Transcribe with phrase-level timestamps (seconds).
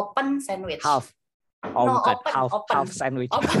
[0.00, 0.80] open sandwich.
[0.82, 1.12] Half.
[1.66, 2.14] Oh, No, bukan.
[2.16, 2.72] open, half, open.
[2.72, 3.30] half sandwich.
[3.34, 3.50] Open.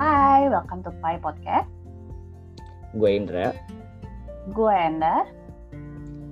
[0.00, 1.68] Hai, welcome to Pai Podcast.
[2.96, 3.52] Gue Indra.
[4.50, 5.28] Gue Enda,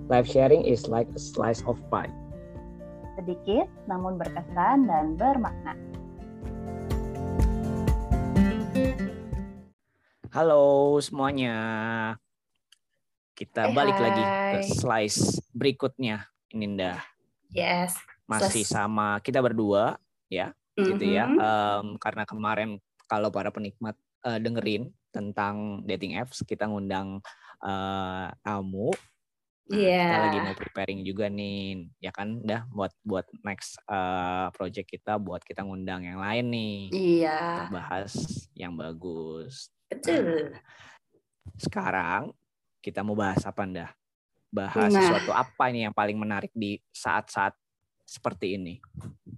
[0.09, 2.09] Live sharing is like a slice of pie.
[3.19, 5.75] sedikit namun berkesan dan bermakna.
[10.31, 11.57] Halo semuanya.
[13.39, 14.67] Kita Hai, balik lagi ke hai.
[14.67, 16.27] slice berikutnya.
[16.51, 16.99] Ninda
[17.55, 17.95] Yes.
[18.27, 18.73] masih Slice.
[18.75, 19.95] sama kita berdua
[20.75, 21.27] gitu ya.
[21.31, 23.95] Em, karena kemarin kalau para penikmat
[24.27, 27.23] eh, dengerin tentang dating apps, kita ngundang
[27.63, 28.91] eh, tamu.
[28.91, 29.07] Nah,
[29.69, 30.01] Iya.
[30.09, 32.41] Kita lagi mau preparing juga nih, ya kan?
[32.41, 36.79] Udah buat buat next eh, project kita, buat kita ngundang yang lain nih.
[36.91, 37.39] Iya.
[37.69, 38.13] Untuk bahas
[38.57, 39.69] yang bagus.
[39.93, 40.57] Betul.
[41.59, 42.33] Sekarang
[42.79, 43.91] kita mau bahas apa ndah?
[44.49, 45.01] Bahas Nah.
[45.05, 47.53] sesuatu apa nih yang paling menarik di saat-saat
[48.03, 48.81] seperti ini?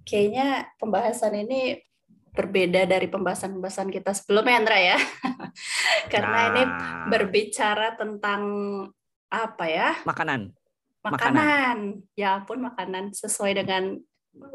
[0.06, 1.82] Kayaknya pembahasan ini
[2.30, 4.98] berbeda dari pembahasan-pembahasan kita sebelumnya, Andra ya.
[6.12, 8.42] Karena ini Nah, berbicara tentang
[9.26, 9.98] apa ya?
[10.06, 10.54] makanan.
[11.02, 12.06] Makanan.
[12.14, 13.98] Ya ampun, makanan sesuai dengan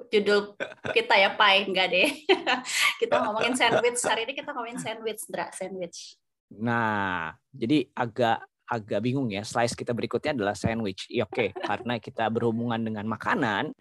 [0.08, 0.56] judul
[0.96, 1.68] kita ya, Pai.
[1.68, 2.10] Enggak deh.
[3.02, 4.00] kita ngomongin sandwich.
[4.00, 5.52] Hari ini kita ngomongin sandwich, Ndra.
[5.52, 6.16] Sandwich.
[6.56, 9.46] Nah, jadi agak agak bingung ya.
[9.46, 11.08] Slice kita berikutnya adalah sandwich.
[11.08, 13.74] Ya, Oke, karena kita berhubungan dengan makanan,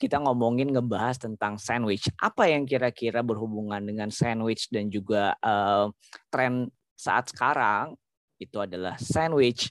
[0.00, 2.08] kita ngomongin ngebahas tentang sandwich.
[2.16, 5.86] Apa yang kira-kira berhubungan dengan sandwich dan juga eh,
[6.32, 7.96] tren saat sekarang
[8.40, 9.68] itu adalah sandwich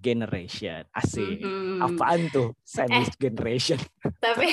[0.00, 0.88] generation.
[0.94, 1.44] Asik.
[1.44, 1.84] Mhm.
[1.84, 3.76] Apaan tuh sandwich generation?
[4.24, 4.48] Tapi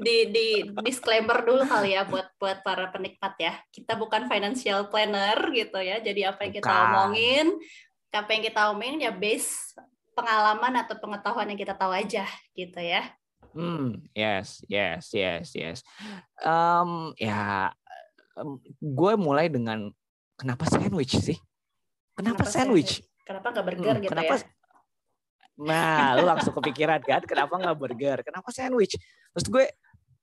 [0.00, 0.46] di di
[0.82, 3.54] disclaimer dulu kali ya buat buat para penikmat ya.
[3.70, 6.02] Kita bukan financial planner gitu ya.
[6.02, 6.86] Jadi apa yang kita Bukan.
[6.90, 7.46] omongin,
[8.12, 9.72] apa yang kita omongin ya base
[10.12, 13.08] pengalaman atau pengetahuan yang kita tahu aja gitu ya.
[13.52, 15.78] Hmm, yes, yes, yes, yes.
[16.40, 17.72] Em, ya,
[18.36, 19.92] em, gue mulai dengan
[20.36, 21.36] kenapa sandwich sih?
[22.16, 23.00] Kenapa, sandwich?
[23.24, 24.34] Kenapa nggak burger Hmm, gitu kenapa?
[24.36, 24.44] ya?
[25.62, 27.20] Nah, lu langsung kepikiran kan?
[27.24, 28.18] Kenapa nggak burger?
[28.24, 28.96] Kenapa sandwich?
[29.36, 29.64] Terus gue,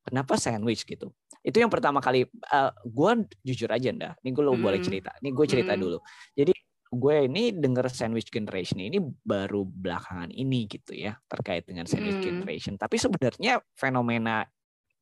[0.06, 1.14] kenapa sandwich gitu?
[1.46, 2.26] Itu yang pertama kali.
[2.30, 3.12] eh, gue
[3.46, 4.14] jujur aja ndah.
[4.26, 4.86] Ini gue lo boleh Hmm.
[4.90, 5.12] cerita.
[5.22, 5.82] Ini gue cerita Hmm.
[5.82, 5.98] dulu.
[6.34, 6.54] Jadi
[6.90, 12.28] gue ini denger sandwich generation ini baru belakangan ini gitu ya terkait dengan sandwich Hmm.
[12.34, 12.74] generation.
[12.76, 14.42] Tapi sebenarnya fenomena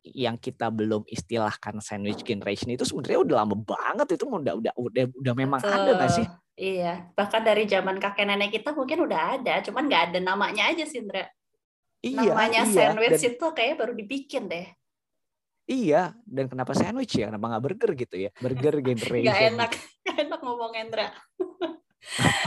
[0.03, 5.03] yang kita belum istilahkan sandwich generation itu sebenarnya udah lama banget itu udah udah udah
[5.16, 6.28] udah memang ada nggak sih?
[6.58, 10.84] Iya, bahkan dari zaman kakek nenek kita mungkin udah ada, cuman nggak ada namanya aja
[10.90, 11.28] sih, Indra.
[12.02, 12.72] Iya, Namanya iya.
[12.72, 14.68] sandwich Dan- itu kayaknya baru dibikin deh.
[15.67, 17.28] Iya, dan kenapa sandwich ya?
[17.28, 18.31] Kenapa nggak burger gitu ya?
[18.39, 19.28] Burger generation.
[19.28, 19.72] Gak enak,
[20.07, 21.07] gak enak ngomong Indra.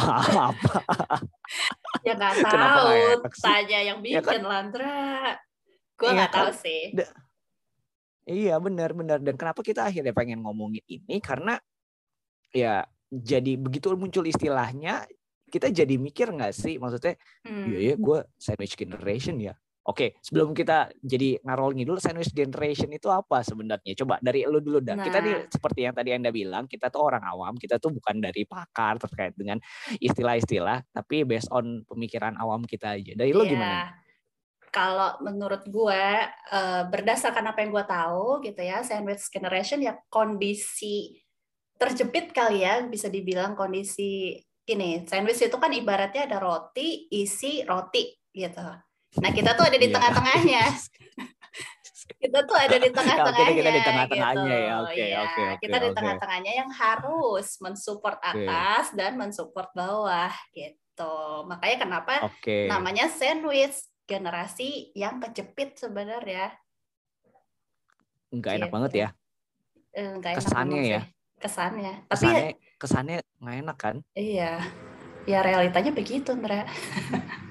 [0.00, 0.81] Apa?
[2.00, 5.36] Ya nggak tahu, tanya yang Ya bikin Landra.
[6.00, 6.38] Gue Iya nggak kan?
[6.41, 6.82] tahu sih.
[8.25, 9.20] Iya, benar-benar.
[9.20, 11.20] Dan kenapa kita akhirnya pengen ngomongin ini?
[11.20, 11.60] Karena
[12.56, 15.04] ya jadi begitu muncul istilahnya,
[15.52, 16.81] kita jadi mikir nggak sih?
[16.81, 17.69] Maksudnya, Hmm.
[17.69, 19.52] iya ya, gue sandwich generation ya.
[19.81, 23.97] Oke, sebelum kita jadi ngarolnya dulu sandwich generation itu apa sebenarnya?
[23.97, 24.93] Coba dari lu dulu dah.
[25.01, 25.49] Kita nih Nah.
[25.49, 29.33] seperti yang tadi Anda bilang, kita tuh orang awam, kita tuh bukan dari pakar terkait
[29.41, 29.57] dengan
[29.97, 33.17] istilah-istilah, tapi based on pemikiran awam kita aja.
[33.17, 33.51] Dari lu Iya.
[33.57, 33.77] gimana?
[34.71, 41.19] Kalau menurut gue, eh, berdasarkan apa yang gue tahu gitu ya, sandwich generation ya kondisi
[41.81, 44.37] terjepit kali ya, bisa dibilang kondisi
[44.69, 45.09] ini.
[45.09, 48.62] Sandwich itu kan ibaratnya ada roti, isi roti gitu.
[49.19, 49.94] Nah kita tuh ada di Iya.
[49.98, 50.65] tengah-tengahnya.
[52.21, 53.54] Kita tuh ada di tengah-tengahnya.
[53.54, 54.66] Kita di tengah-tengahnya gitu.
[54.69, 54.75] ya.
[54.82, 61.16] Oke, Iya, oke, oke, Kita di tengah-tengahnya yang harus mensupport atas dan mensupport bawah gitu.
[61.49, 62.15] Makanya kenapa
[62.69, 66.50] namanya sandwich generasi yang kejepit sebenarnya.
[68.31, 68.75] Nggak enak Gitu.
[68.75, 69.09] banget ya.
[69.91, 71.00] Eh, nggak enak Kesannya ya.
[71.41, 71.94] Kesannya.
[72.04, 72.44] Tapi Kesannya
[72.76, 73.97] kesannya nggak enak kan?
[74.12, 74.60] iya.
[75.25, 76.66] Ya realitanya begitu, Ndra.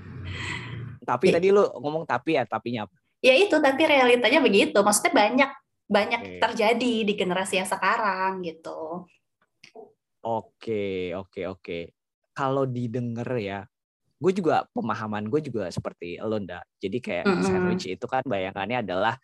[1.10, 1.42] Tapi Iya.
[1.42, 2.96] tadi lu ngomong tapi ya, tapinya apa?
[3.20, 4.78] Ya itu, tapi realitanya begitu.
[4.78, 5.52] Maksudnya banyak
[5.90, 6.38] banyak Oke.
[6.38, 9.10] terjadi di generasi yang sekarang gitu.
[10.22, 11.80] Oke, oke, oke.
[12.38, 13.66] Kalau didengar ya,
[14.22, 16.62] gue juga pemahaman gue juga seperti lo ndak.
[16.78, 17.44] Jadi kayak Mm-mm.
[17.44, 19.16] sandwich itu kan bayangannya adalah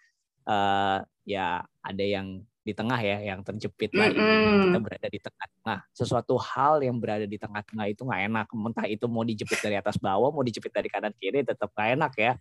[0.46, 4.10] eh ya ada yang di tengah ya, yang terjepit lah.
[4.10, 4.26] intinya.
[4.26, 4.62] Mm-mm.
[4.66, 5.80] Kita berada di tengah-tengah.
[5.94, 8.46] Sesuatu hal yang berada di tengah-tengah itu nggak enak.
[8.50, 12.14] Entah itu mau dijepit dari atas bawah, mau dijepit dari kanan kiri, tetap nggak enak
[12.18, 12.34] ya.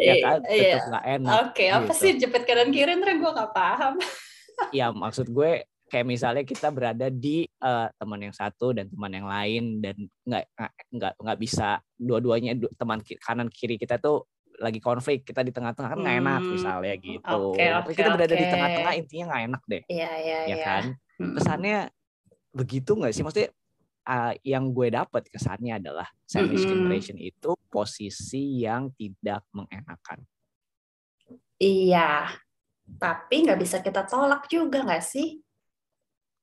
[0.00, 0.64] Ya kan, Iya.
[0.80, 1.34] tetap nggak enak.
[1.44, 2.00] Oke, apa gitu.
[2.00, 2.96] sih jepit kanan kiri?
[2.96, 3.94] Ndra gue nggak paham.
[4.78, 9.28] ya maksud gue kayak misalnya kita berada di uh, teman yang satu dan teman yang
[9.28, 9.96] lain dan
[10.26, 10.44] nggak
[10.90, 14.26] nggak nggak bisa dua-duanya teman kanan kiri kita tuh
[14.60, 17.40] lagi konflik kita di tengah-tengah kan nggak enak hmm, misalnya gitu.
[17.52, 18.40] okay, okay, tapi kita berada okay.
[18.40, 19.82] di tengah-tengah intinya nggak enak deh.
[19.88, 20.56] Iya iya ya iya.
[20.64, 20.82] kan?
[21.16, 21.78] Kesannya
[22.56, 23.22] begitu nggak sih?
[23.24, 23.50] Maksudnya
[24.08, 26.72] uh, yang gue dapat kesannya adalah sandwich mm -hmm.
[26.72, 30.24] generation itu posisi yang tidak mengenakan.
[31.56, 32.32] Iya
[32.94, 35.42] tapi nggak bisa kita tolak juga nggak sih?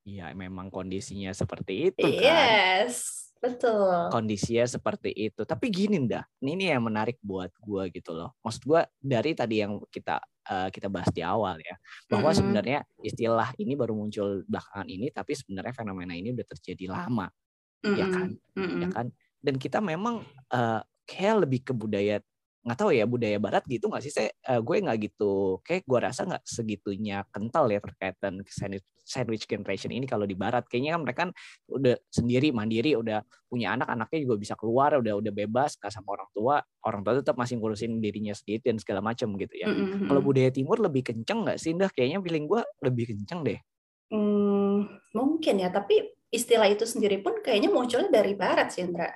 [0.04, 2.20] Iya, memang kondisinya seperti itu kan.
[2.20, 4.08] Yes, betul.
[4.08, 5.44] Kondisinya seperti itu.
[5.44, 8.32] Tapi gini dah, ini yang menarik buat gue gitu loh.
[8.40, 11.76] Maksud gue dari tadi yang kita uh, kita bahas di awal ya,
[12.08, 12.40] bahwa mm -hmm.
[12.40, 17.86] sebenarnya istilah ini baru muncul belakangan ini, tapi sebenarnya fenomena ini udah terjadi lama, mm
[17.92, 17.96] -hmm.
[18.00, 18.80] ya kan, mm -hmm.
[18.80, 19.08] ya kan.
[19.44, 20.24] Dan kita memang
[20.56, 22.24] uh, kayak lebih ke budaya
[22.64, 25.60] nggak tahu ya budaya barat gitu nggak sih saya uh, gue nggak gitu.
[25.68, 30.32] Kayak gue rasa nggak segitunya kental ya terkait dan sandwich, sandwich generation ini kalau di
[30.32, 30.64] barat.
[30.72, 31.32] Kayaknya kan mereka kan
[31.68, 33.20] udah sendiri mandiri udah
[33.52, 36.56] punya anak anaknya juga bisa keluar udah udah bebas nggak sama orang tua.
[36.88, 39.68] Orang tua tetap masih ngurusin dirinya sendiri dan segala macam gitu ya.
[39.68, 40.08] Mm-hmm.
[40.08, 43.60] kalau budaya timur lebih kenceng nggak sih dah kayaknya feeling gue lebih kenceng deh.
[44.08, 49.10] Hmm, mungkin ya tapi istilah itu sendiri pun kayaknya munculnya dari barat sih Indra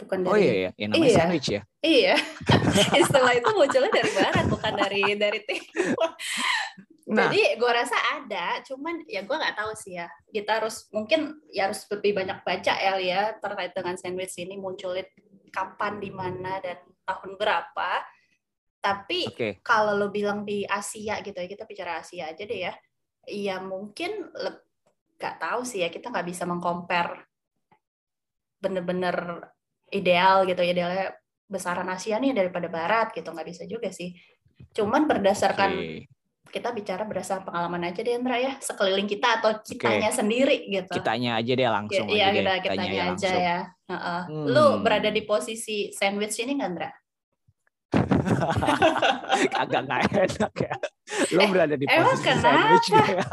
[0.00, 0.70] bukan oh dari oh iya iya.
[0.80, 1.18] Yang namanya iya.
[1.20, 1.62] sandwich ya?
[1.80, 2.14] Iya.
[3.04, 6.10] Istilah itu munculnya dari barat bukan dari dari timur.
[7.10, 7.26] Nah.
[7.26, 10.06] jadi gue rasa ada cuman ya gue nggak tahu sih ya.
[10.30, 15.04] Kita harus mungkin ya harus lebih banyak baca ya ya terkait dengan sandwich ini munculnya
[15.50, 17.90] kapan di mana dan tahun berapa.
[18.80, 19.52] Tapi okay.
[19.60, 22.72] kalau lo bilang di Asia gitu ya kita bicara Asia aja deh ya.
[23.28, 24.32] Iya mungkin
[25.20, 27.28] nggak tahu sih ya kita nggak bisa mengcompare
[28.60, 29.44] bener-bener
[29.90, 31.14] ideal gitu idealnya
[31.50, 34.14] besaran Asia nih daripada Barat gitu nggak bisa juga sih
[34.70, 36.06] cuman berdasarkan okay.
[36.50, 40.18] kita bicara berdasarkan pengalaman aja deh Andra ya sekeliling kita atau kitanya okay.
[40.22, 43.34] sendiri gitu kitanya aja deh langsung ya, aja kita deh, kitanya, aja langsung.
[43.34, 44.22] ya uh -uh.
[44.30, 44.46] Hmm.
[44.46, 46.90] lu berada di posisi sandwich ini nggak Andra
[49.62, 50.74] agak nggak enak ya.
[51.34, 53.24] Lo eh, berada di posisi emang sandwich ya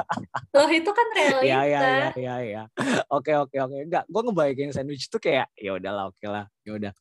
[0.56, 1.46] lo itu kan realita.
[1.46, 2.64] Ya ya ya ya ya
[3.12, 3.76] oke oke oke.
[3.86, 6.92] Enggak gue ngebayangin sandwich itu kayak ya udahlah oke lah ya udah.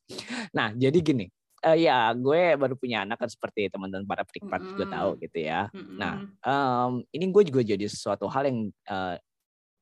[0.53, 1.25] Nah jadi gini
[1.65, 4.77] uh, ya gue baru punya anak kan seperti teman-teman para penikmat mm -hmm.
[4.77, 5.61] gue tahu gitu ya.
[5.71, 5.97] Mm -hmm.
[5.97, 6.13] nah
[6.45, 8.59] um, ini gue juga jadi sesuatu hal yang
[8.91, 9.15] uh,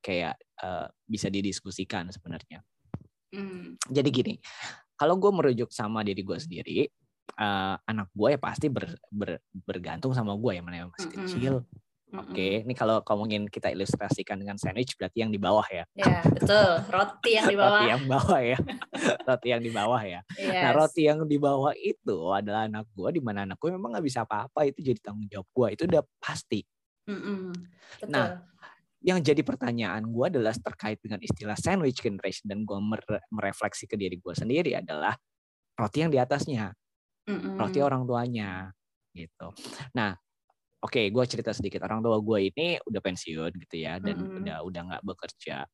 [0.05, 2.61] kayak uh, bisa didiskusikan sebenarnya.
[3.35, 3.75] Mm.
[3.91, 4.39] jadi gini
[4.95, 6.79] kalau gue merujuk sama diri gue sendiri
[7.37, 11.13] uh, anak gue ya pasti ber, ber, bergantung sama gue ya mana yang masih mm
[11.13, 11.25] -hmm.
[11.25, 11.55] kecil.
[12.15, 12.53] Oke, okay.
[12.63, 15.83] ini kalau mungkin kita ilustrasikan dengan sandwich berarti yang di bawah ya.
[15.99, 17.75] Ya betul, roti yang di bawah.
[17.75, 18.57] roti yang bawah ya,
[19.27, 20.21] roti yang di bawah ya.
[20.39, 20.63] Yes.
[20.63, 24.05] Nah roti yang di bawah itu adalah anak gue, di mana anak gue memang nggak
[24.05, 26.61] bisa apa-apa itu jadi tanggung jawab gue itu udah pasti.
[27.09, 27.41] Mm -hmm.
[27.99, 28.13] Betul.
[28.13, 28.27] Nah
[29.05, 32.79] yang jadi pertanyaan gue adalah terkait dengan istilah sandwich generation dan gue
[33.29, 35.13] merefleksi ke diri gue sendiri adalah
[35.77, 36.73] roti yang di atasnya
[37.25, 38.69] mm roti orang tuanya
[39.15, 39.47] gitu.
[39.97, 40.13] Nah,
[40.83, 44.43] oke, okay, gue cerita sedikit orang tua gue ini udah pensiun gitu ya dan mm
[44.43, 45.65] udah udah nggak bekerja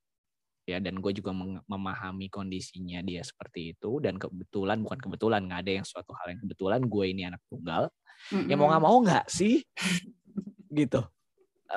[0.69, 1.33] ya dan gue juga
[1.65, 6.41] memahami kondisinya dia seperti itu dan kebetulan bukan kebetulan nggak ada yang suatu hal yang
[6.45, 7.89] kebetulan gue ini anak tunggal
[8.29, 8.47] mm-hmm.
[8.47, 9.65] ya mau nggak mau nggak sih
[10.79, 11.01] gitu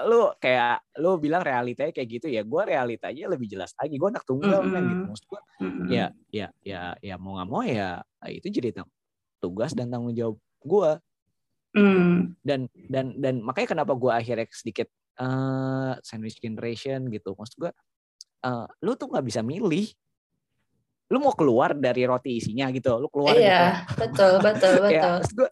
[0.04, 4.26] lu kayak lu bilang realitanya kayak gitu ya gue realitanya lebih jelas lagi gue anak
[4.26, 4.74] tunggal mm-hmm.
[4.74, 5.86] kan gitu maksud gue mm-hmm.
[5.88, 8.84] ya ya ya ya mau nggak mau ya itu jadi
[9.44, 10.90] tugas dan tanggung jawab gue
[11.76, 12.40] mm.
[12.40, 14.88] dan dan dan makanya kenapa gue akhirnya sedikit
[15.20, 17.36] uh, sandwich generation gitu.
[17.36, 17.72] Maksud gue
[18.46, 19.92] uh, lu tuh nggak bisa milih.
[21.12, 24.08] Lu mau keluar dari roti isinya gitu lu keluar iya gitu.
[24.08, 24.94] betul betul betul.
[24.96, 25.50] ya, gue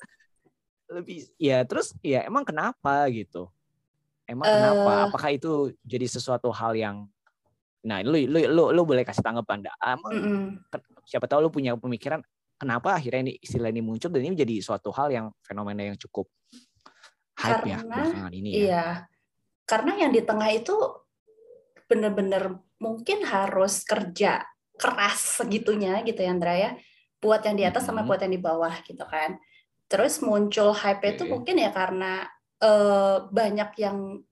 [0.92, 3.52] lebih ya terus ya emang kenapa gitu?
[4.24, 4.92] Emang uh, kenapa?
[5.12, 6.96] Apakah itu jadi sesuatu hal yang
[7.82, 10.46] nah lu lu lu, lu boleh kasih tanggapan emang mm -mm.
[11.02, 12.22] siapa tahu lu punya pemikiran
[12.62, 16.30] kenapa akhirnya ini istilah ini muncul dan ini menjadi suatu hal yang fenomena yang cukup
[17.34, 18.54] hype ya karena, ya belakangan ini ya.
[18.54, 18.86] Iya.
[19.66, 20.76] Karena yang di tengah itu
[21.90, 24.46] benar-benar mungkin harus kerja
[24.78, 26.70] keras segitunya gitu ya Andra ya.
[27.18, 29.42] Buat yang di atas sama buat yang di bawah gitu kan.
[29.90, 31.18] Terus muncul hype okay.
[31.18, 32.30] itu mungkin ya karena
[32.62, 34.22] uh, banyak yang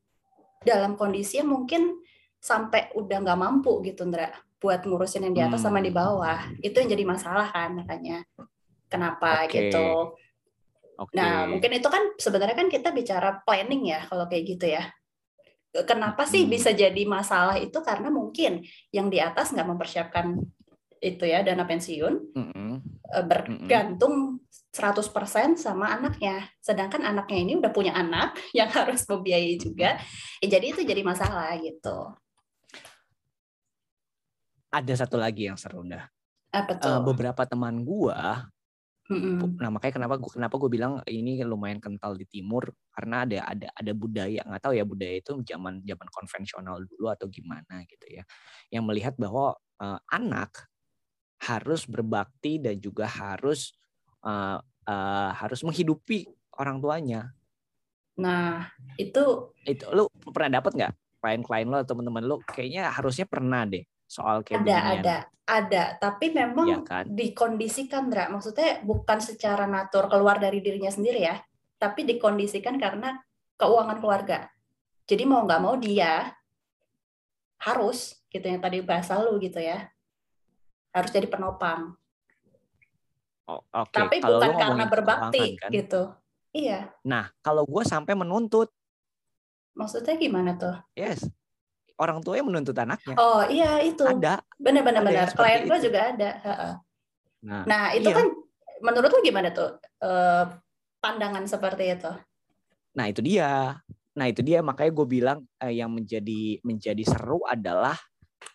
[0.63, 1.99] dalam kondisi yang mungkin
[2.39, 5.67] sampai udah nggak mampu gitu Andra buat ngurusin yang di atas hmm.
[5.73, 5.99] sama di hmm.
[5.99, 8.23] bawah itu yang jadi masalah kan makanya
[8.87, 9.73] kenapa okay.
[9.73, 10.14] gitu
[11.00, 11.17] okay.
[11.17, 14.85] nah mungkin itu kan sebenarnya kan kita bicara planning ya kalau kayak gitu ya
[15.88, 16.52] kenapa sih hmm.
[16.52, 18.61] bisa jadi masalah itu karena mungkin
[18.93, 20.37] yang di atas nggak mempersiapkan
[21.00, 22.73] itu ya dana pensiun Mm-mm.
[23.17, 26.47] eh, bergantung 100% sama anaknya.
[26.62, 29.99] Sedangkan anaknya ini udah punya anak yang harus membiayai juga.
[30.38, 32.14] Ya, jadi itu jadi masalah gitu.
[34.71, 36.07] Ada satu lagi yang seru dah.
[36.59, 37.03] Apa Eh, tuh?
[37.03, 38.50] beberapa teman gua
[39.61, 43.69] nah makanya kenapa gua kenapa gue bilang ini lumayan kental di timur karena ada ada
[43.77, 48.25] ada budaya nggak tahu ya budaya itu zaman zaman konvensional dulu atau gimana gitu ya
[48.73, 50.69] yang melihat bahwa eh, anak
[51.43, 53.75] harus berbakti dan juga harus
[54.25, 54.59] eh,
[54.89, 56.29] eh, harus menghidupi
[56.61, 57.33] orang tuanya
[58.25, 58.71] Nah,
[59.03, 59.25] itu
[59.69, 64.43] itu lu pernah dapat nggak klien-klien lo atau teman-teman lu kayaknya harusnya pernah deh soal
[64.43, 65.02] kayak ada beginian.
[65.07, 65.17] ada
[65.50, 67.05] ada, tapi memang Iya kan?
[67.11, 68.31] dikondisikan, Dra.
[68.31, 71.43] Maksudnya bukan secara natur keluar dari dirinya sendiri ya,
[71.75, 73.19] tapi dikondisikan karena
[73.59, 74.47] keuangan keluarga.
[75.11, 76.31] Jadi mau nggak mau dia
[77.61, 79.90] harus gitu yang tadi bahasa lu gitu ya.
[80.95, 81.99] Harus jadi penopang.
[83.50, 85.71] Oh, Oke, tapi kalau bukan karena berbakti kan.
[85.75, 86.02] gitu.
[86.50, 88.71] Iya, Nah, kalau gue sampai menuntut,
[89.75, 90.75] maksudnya gimana tuh?
[90.99, 91.26] yes,
[92.00, 93.14] orang tuanya menuntut anaknya.
[93.21, 94.40] Oh iya itu, Ada.
[94.57, 95.37] benar-benar yang benar.
[95.37, 96.30] Klien gue juga ada.
[97.45, 98.16] Nah, Nah itu iya.
[98.16, 98.26] kan
[98.80, 100.45] menurut lu gimana tuh eh,
[100.99, 102.11] pandangan seperti itu?
[102.90, 103.78] nah itu dia.
[104.19, 107.95] Nah itu dia makanya gue bilang eh, yang menjadi menjadi seru adalah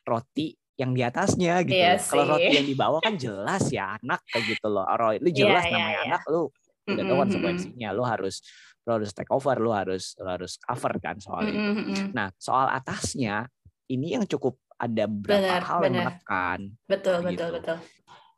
[0.04, 1.78] roti yang di atasnya gitu.
[1.80, 1.96] Iya.
[2.04, 4.84] Kalau roti yang di bawah kan jelas ya anak kayak gitu loh.
[4.84, 6.08] Ro- Lu jelas Iya, iya, namanya iya.
[6.12, 6.42] anak lu
[6.86, 7.90] udah tahu konsekuensinya.
[7.96, 8.36] Lu harus
[8.86, 11.58] lu harus take over, lu harus lu harus cover kan soal itu.
[11.58, 12.08] mm-mm, mm-mm.
[12.14, 13.50] Nah soal atasnya
[13.90, 16.06] ini yang cukup ada beberapa Benar, hal yang benar.
[16.06, 16.60] menekan.
[16.86, 17.42] Betul Gitu.
[17.42, 17.78] betul betul.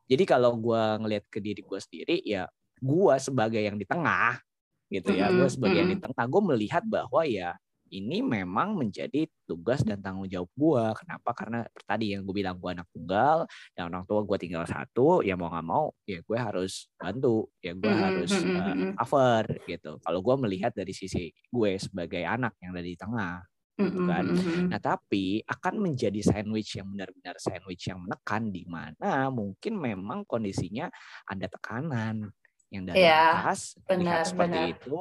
[0.08, 2.48] Jadi kalau gue ngelihat ke diri gue sendiri, ya
[2.80, 4.40] gue sebagai yang di tengah,
[4.88, 7.60] gitu ya, gue Mm-mm, sebagai yang di tengah, gue melihat bahwa ya
[7.92, 10.86] ini memang menjadi tugas dan tanggung jawab gue.
[11.04, 11.30] Kenapa?
[11.32, 15.40] Karena tadi yang gue bilang gue anak tunggal dan orang tua gue tinggal satu, ya
[15.40, 19.92] mau nggak mau, ya gue harus bantu, ya gue harus uh, cover gitu.
[20.04, 23.36] Kalau gue melihat dari sisi gue sebagai anak yang ada di tengah.
[23.78, 24.26] Mm-mm, kan.
[24.74, 30.90] Nah, tapi akan menjadi sandwich yang benar-benar sandwich yang menekan di mana mungkin memang kondisinya
[31.30, 32.26] ada tekanan
[32.68, 34.74] yang dari Iya, atas benar, seperti benar.
[34.76, 34.96] itu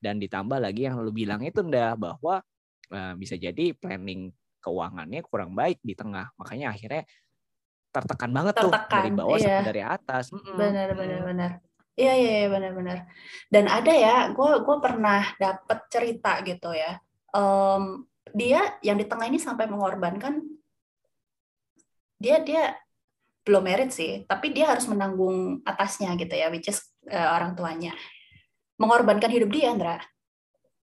[0.00, 2.40] dan ditambah lagi yang lu bilang itu ndak bahwa
[2.90, 6.32] eh, bisa jadi planning keuangannya kurang baik di tengah.
[6.36, 7.04] Makanya akhirnya
[7.90, 9.44] tertekan banget tuh dari Tertekan, bawah iya.
[9.60, 10.24] sampai dari atas.
[10.32, 10.98] Benar Mm.
[10.98, 11.50] benar benar.
[11.98, 12.98] Iya iya iya, benar benar.
[13.52, 16.96] Dan ada ya, gue gue pernah dapet cerita gitu ya.
[17.36, 20.40] Em, dia yang di tengah ini sampai mengorbankan
[22.20, 22.76] dia dia
[23.44, 27.94] belum merit sih, tapi dia harus menanggung atasnya gitu ya, which is eh, orang tuanya.
[28.76, 29.96] Mengorbankan hidup dia, Andra.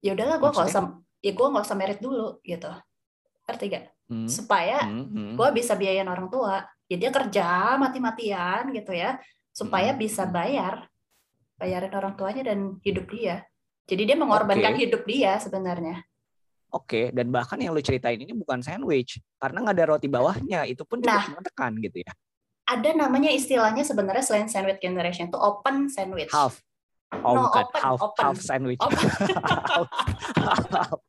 [0.01, 0.83] Ya udahlah, gue nggak usah,
[1.21, 2.71] ya gue nggak usah merit dulu gitu.
[3.45, 3.85] Ngerti gak?
[4.11, 4.27] Mm.
[4.27, 5.31] Supaya Mm, mm.
[5.39, 9.15] gue bisa biayain orang tua ya dia kerja mati-matian gitu ya
[9.55, 10.01] supaya Hmm.
[10.03, 10.91] bisa bayar
[11.55, 13.47] bayarin orang tuanya dan hidup dia
[13.87, 14.83] jadi dia mengorbankan Oke.
[14.83, 16.03] hidup dia sebenarnya
[16.71, 20.87] Oke, dan bahkan yang lu ceritain ini bukan sandwich karena nggak ada roti bawahnya, itu
[20.87, 21.19] pun Nah.
[21.19, 22.11] cukup menekan gitu ya.
[22.71, 26.63] Ada namanya istilahnya sebenarnya selain sandwich generation itu open sandwich Half.
[27.13, 28.23] Oh, No, bukan open, half open.
[28.23, 28.79] half sandwich.
[28.79, 29.03] Open.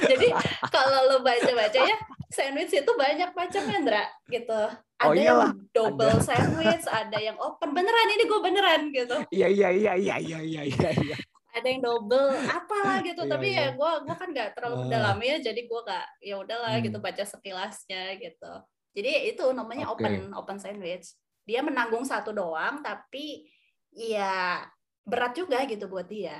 [0.00, 0.28] Jadi
[0.70, 1.96] kalau lo baca-baca ya
[2.30, 4.60] sandwich itu banyak macamnya Ndra gitu
[4.96, 9.48] ada Oh, iyalah, yang double sandwich ada yang open beneran ini gue beneran gitu Iya
[9.48, 10.90] iya iya iya iya iya iya.
[10.94, 11.16] iya.
[11.50, 13.60] ada yang double apalah gitu Iya, tapi iya.
[13.66, 14.80] ya gue gua kan nggak terlalu Ah.
[14.86, 16.84] mendalami ya jadi gue nggak ya udahlah Hmm.
[16.86, 18.52] gitu baca sekilasnya gitu
[18.90, 20.02] jadi itu namanya Oke.
[20.02, 21.14] open open sandwich.
[21.42, 23.46] Dia menanggung satu doang tapi
[23.90, 24.62] ya
[25.02, 26.38] berat juga gitu buat dia.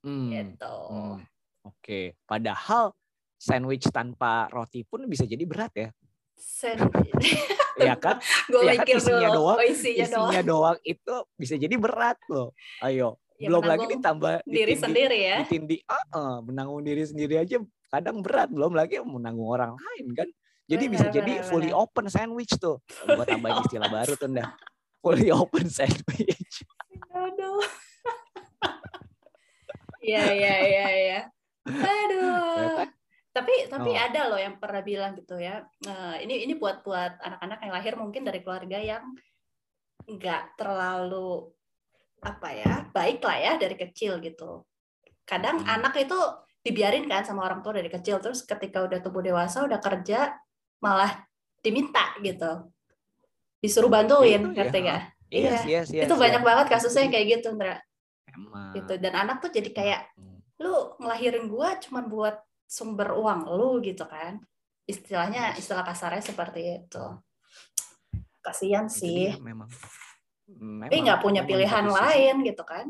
[0.00, 0.76] Hmm, gitu.
[0.88, 1.20] Hmm.
[1.62, 2.96] Oke, padahal
[3.36, 5.88] sandwich tanpa roti pun bisa jadi berat ya.
[6.32, 7.12] sandwich.
[7.80, 8.20] Iya kan?
[8.52, 9.36] gue Ya kan, mikir isinya dulu.
[9.40, 10.76] doang, oh, isinya, doang Isinya doang.
[10.82, 12.52] itu bisa jadi berat loh.
[12.78, 15.36] Ayo, Ya, belum lagi ditambah diri ditindih- sendiri ya.
[15.40, 17.56] ditindih ah, ah, menanggung diri sendiri aja
[17.88, 20.28] kadang berat belum lagi menanggung orang lain kan
[20.70, 24.30] jadi bisa jadi benar, fully open sandwich tuh buat tambahin istilah baru tuh
[25.02, 26.62] fully open sandwich
[27.10, 27.58] aduh
[30.00, 31.20] Iya iya iya iya.
[31.68, 32.88] Aduh.
[33.30, 34.00] Tapi tapi Oh.
[34.00, 35.60] ada loh yang pernah bilang gitu ya.
[35.84, 39.04] eh, ini ini buat buat anak-anak yang lahir mungkin dari keluarga yang
[40.08, 41.52] nggak terlalu
[42.24, 44.64] apa ya baik lah ya dari kecil gitu.
[45.28, 45.74] Kadang Hmm.
[45.84, 46.16] anak itu
[46.64, 50.32] dibiarin kan sama orang tua dari kecil terus ketika udah tumbuh dewasa udah kerja
[50.80, 51.22] malah
[51.60, 52.66] diminta gitu.
[53.60, 55.02] Disuruh bantuin, Itu ya, ngerti nggak?
[55.30, 55.46] Iya.
[55.46, 56.48] yes yes yes itu banyak yes.
[56.48, 57.76] banget kasusnya yang kayak gitu, Ndra.
[58.34, 58.72] Emang.
[58.74, 58.92] Gitu.
[58.98, 60.40] Dan anak tuh jadi kayak Hmm.
[60.58, 64.38] lu ngelahirin gua cuman buat sumber uang lu gitu kan
[64.86, 67.04] istilahnya istilah kasarnya seperti itu
[68.38, 69.66] kasihan sih dia memang.
[69.70, 72.86] tapi Memang, nggak punya memang pilihan lain gitu kan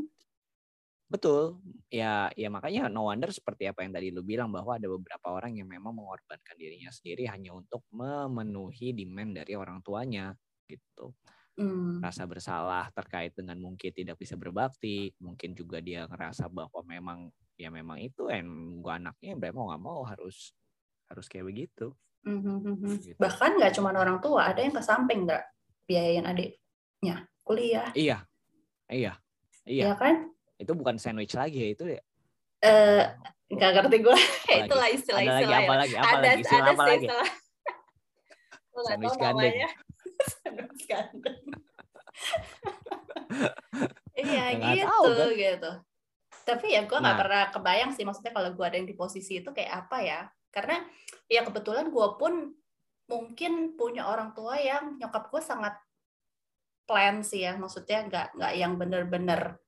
[1.11, 1.59] Betul.
[1.91, 5.59] Ya, ya makanya no wonder seperti apa yang tadi lu bilang bahwa ada beberapa orang
[5.59, 10.31] yang memang mengorbankan dirinya sendiri hanya untuk memenuhi demand dari orang tuanya
[10.71, 11.11] gitu.
[11.59, 11.99] Hmm.
[11.99, 17.19] Rasa bersalah terkait dengan mungkin tidak bisa berbakti, mungkin juga dia ngerasa bahwa memang
[17.59, 20.55] ya memang itu and gua anaknya berarti mau nggak mau harus
[21.11, 21.91] harus kayak begitu.
[22.23, 23.01] Mhm.
[23.01, 23.17] Gitu.
[23.17, 25.41] bahkan nggak cuma orang tua ada yang ke samping nggak
[25.89, 28.29] biayain adiknya kuliah Iya.
[28.93, 29.13] Iya.
[29.65, 29.85] Iya.
[29.89, 30.29] ya kan
[30.61, 32.01] Itu bukan sandwich lagi ya, itu ya.
[32.61, 33.05] eh
[33.49, 34.13] nggak ngerti gue
[34.61, 35.59] itulah Ada istilah-istilah lagi ya.
[35.65, 35.95] apa lagi?
[35.97, 36.43] Apa ada lagi?
[36.45, 37.07] Istilah ada apa lagi?
[38.87, 39.49] Sandwich gandeng.
[39.49, 39.69] namanya.
[40.23, 41.39] Sandwich gandeng.
[44.15, 45.31] iya Ya, gitu tahu, kan?
[45.35, 45.71] gitu
[46.41, 47.21] tapi ya gue nggak Nah.
[47.21, 50.83] pernah kebayang sih maksudnya kalau gue ada yang di posisi itu kayak apa ya karena
[51.27, 52.53] ya kebetulan gue pun
[53.07, 55.79] mungkin punya orang tua yang nyokap gue sangat
[56.85, 59.63] plan sih ya maksudnya nggak nggak yang bener-bener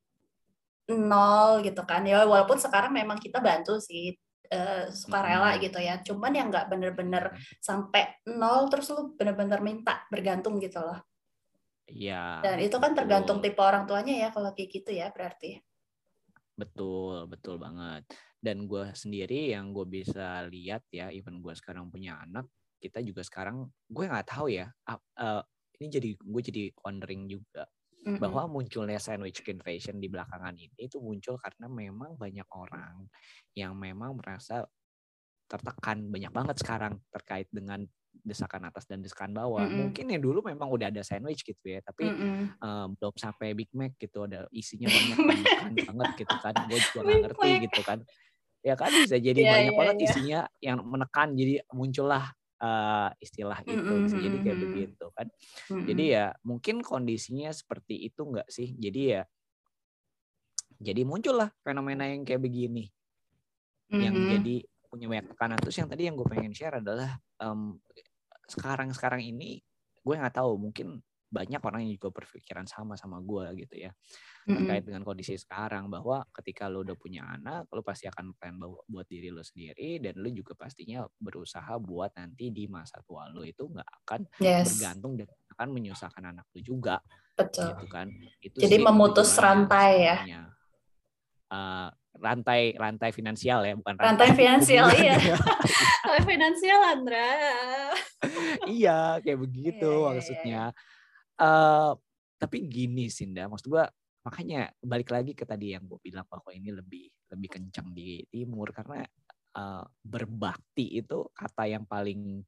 [0.90, 4.14] nol gitu kan ya walaupun sekarang memang kita bantu sih
[4.50, 10.58] eh, sukarela gitu ya cuman yang nggak bener-bener sampai nol terus lu bener-bener minta bergantung
[10.58, 10.98] gitu loh
[11.90, 12.40] Iya.
[12.46, 13.52] dan itu kan tergantung betul.
[13.54, 15.60] tipe orang tuanya ya kalau kayak gitu ya berarti
[16.52, 18.04] Betul, betul banget.
[18.38, 22.44] Dan gue sendiri yang gue bisa lihat ya, even gue sekarang punya anak,
[22.76, 25.42] kita juga sekarang, gue nggak tahu ya, ap- eh,
[25.80, 27.66] ini jadi gue jadi wondering juga
[28.02, 28.18] Mm-mm.
[28.18, 33.06] bahwa munculnya sandwich generation di belakangan ini itu muncul karena memang banyak orang
[33.54, 34.66] yang memang merasa
[35.46, 39.64] tertekan banyak banget sekarang terkait dengan desakan atas dan desakan bawah.
[39.64, 39.88] Mm-mm.
[39.88, 42.58] Mungkin ya dulu memang udah ada sandwich gitu ya, tapi Mm-mm.
[42.60, 47.20] eh, belum sampai Big Mac gitu ada isinya banyak banget gitu kan gue juga Big
[47.24, 47.98] ngerti gitu kan
[48.62, 50.06] ya kan bisa jadi Iya, banyak iya, banget iya.
[50.06, 52.30] isinya yang menekan jadi muncullah
[52.62, 54.64] eh, istilah itu bisa jadi kayak Mm-mm.
[54.70, 55.26] begitu kan
[55.68, 55.84] Mm-mm.
[55.90, 59.22] jadi ya mungkin kondisinya seperti itu nggak sih jadi ya
[60.82, 62.90] jadi muncullah fenomena yang kayak begini
[63.92, 64.28] yang Mhm.
[64.32, 64.56] jadi
[64.88, 67.76] punya banyak tekanan terus yang tadi yang gue pengen share adalah em,
[68.48, 69.60] sekarang sekarang ini
[70.02, 71.00] gue nggak tahu mungkin
[71.32, 73.90] banyak orang yang juga berpikiran sama sama gue gitu ya.
[74.44, 79.08] Terkait dengan kondisi sekarang bahwa ketika lo udah punya anak lo pasti akan plan buat
[79.08, 83.64] diri lo sendiri dan lo juga pastinya berusaha buat nanti di masa tua lo itu
[83.64, 84.76] nggak akan yes.
[84.76, 87.00] bergantung dan akan menyusahkan anak lo juga
[87.32, 87.72] betul.
[87.72, 88.12] gitu kan.
[88.44, 90.16] Itu Jadi sih memutus rantai ya?
[91.52, 95.16] Eh, rantai rantai finansial ya bukan rantai finansial hubungan.
[95.16, 95.32] iya.
[95.32, 95.38] Ya.
[96.04, 97.32] rantai finansial Andra.
[98.68, 100.62] Iya kayak begitu Iya, iya, iya, maksudnya
[101.40, 101.92] eh
[102.36, 103.86] tapi gini Sinda maksud gua
[104.22, 108.70] makanya balik lagi ke tadi yang gue bilang bahwa ini lebih lebih kencang di timur.
[108.70, 109.02] Karena
[109.58, 112.42] eh, berbakti itu kata yang paling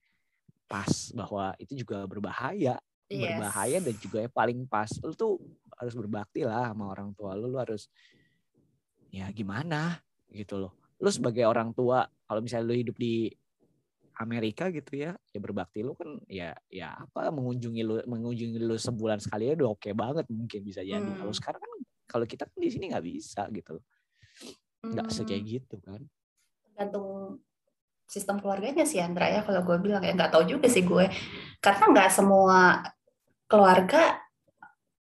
[0.71, 2.79] pas bahwa itu juga berbahaya.
[3.05, 3.37] Yes.
[3.37, 4.89] berbahaya dan juga yang paling pas.
[5.05, 5.37] Lu tuh
[5.77, 7.53] harus berbakti lah sama orang tua lu.
[7.53, 7.91] Lu harus
[9.13, 10.01] ya gimana?
[10.33, 10.73] Gitu loh.
[11.03, 13.29] Lu sebagai orang tua kalau misalnya lu hidup di
[14.15, 19.19] Amerika gitu ya ya berbakti lu kan ya ya apa mengunjungi lu mengunjungi lu sebulan
[19.19, 21.03] sekali ya udah oke banget mungkin bisa jadi.
[21.03, 21.19] Hmm.
[21.19, 21.73] kalau sekarang kan
[22.07, 23.83] kalau kita kan di sini nggak bisa gitu.
[24.85, 26.01] Nggak Hmm, sekayak gitu kan.
[26.71, 27.41] Tergantung
[28.05, 30.05] sistem keluarganya sih Andra ya kalau gue bilang.
[30.05, 31.09] Ya nggak tahu juga sih gue.
[31.59, 32.85] Karena nggak semua
[33.51, 34.21] keluarga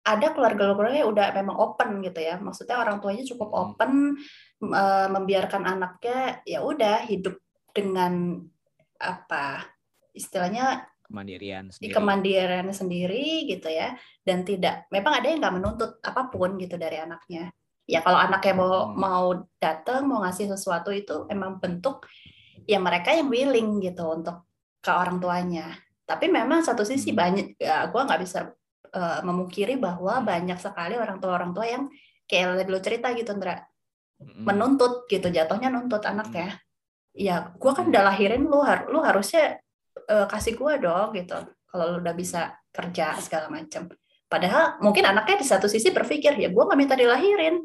[0.03, 2.39] ada keluarga-keluarga yang udah memang open gitu ya.
[2.41, 3.75] Maksudnya orang tuanya cukup Hmm.
[3.75, 3.93] open
[4.63, 7.37] eh, membiarkan anaknya ya udah hidup
[7.75, 8.39] dengan
[9.03, 9.67] apa
[10.15, 11.95] istilahnya kemandirian di sendiri.
[11.99, 13.93] kemandiriannya sendiri gitu ya.
[14.23, 17.51] Dan tidak memang ada yang nggak menuntut apa pun gitu dari anaknya.
[17.91, 18.95] Ya kalau anaknya mau Hmm.
[18.97, 19.27] mau
[19.59, 22.07] datang mau ngasih sesuatu itu emang bentuk
[22.65, 24.47] ya mereka yang willing gitu untuk
[24.81, 25.75] ke orang tuanya.
[26.07, 27.19] Tapi memang satu sisi Hmm.
[27.19, 28.55] banyak ya gue nggak bisa
[28.93, 31.89] eh, memungkiri bahwa banyak sekali orang tua orang tua yang
[32.29, 33.57] kayak lo cerita gitu Ndra.
[34.23, 34.47] Mm-mm.
[34.47, 36.55] menuntut gitu jatuhnya nuntut anaknya.
[36.55, 36.72] ya
[37.13, 37.93] gue kan Hmm.
[37.93, 39.61] udah lahirin lu har lu harusnya
[40.09, 41.37] eh, kasih gue dong gitu
[41.69, 43.89] kalau lu udah bisa kerja segala macam
[44.29, 47.61] padahal mungkin anaknya di satu sisi berpikir ya gue nggak minta dilahirin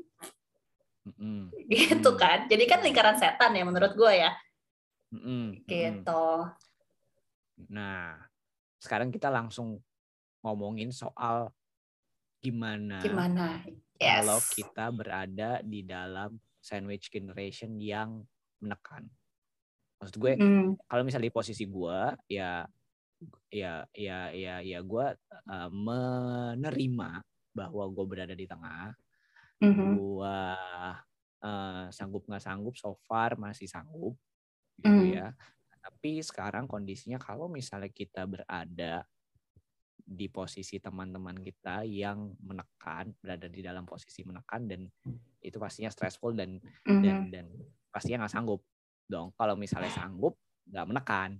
[1.08, 1.56] Mm-mm.
[1.72, 4.32] gitu kan jadi kan lingkaran setan ya menurut gue ya.
[5.16, 5.64] Mm-mm.
[5.64, 6.28] gitu
[7.74, 8.14] Nah,
[8.78, 9.82] sekarang kita langsung
[10.46, 11.50] ngomongin soal
[12.38, 13.66] gimana, gimana
[13.98, 18.22] yes kalau kita berada di dalam sandwich generation yang
[18.62, 19.10] menekan.
[20.02, 22.66] Maksud gue, Hmm, kalau misalnya di posisi gue, ya,
[23.52, 25.06] ya, ya, ya, ya, gue
[25.50, 27.12] uh, menerima
[27.56, 28.94] bahwa gue berada di tengah.
[29.62, 30.40] mhm, Gue
[31.44, 34.16] uh, sanggup nggak sanggup, so far masih sanggup,
[34.82, 35.18] gitu Hmm.
[35.18, 35.34] ya.
[35.82, 39.08] Tapi sekarang kondisinya kalau misalnya kita berada
[40.08, 44.82] di posisi teman-teman kita yang menekan berada di dalam posisi menekan dan
[45.44, 47.04] itu pastinya stressful dan Mhm.
[47.04, 47.46] dan dan
[47.92, 48.62] pastinya nggak sanggup
[49.08, 49.34] dong.
[49.34, 50.36] Kalau misalnya sanggup
[50.68, 51.32] nggak menekan.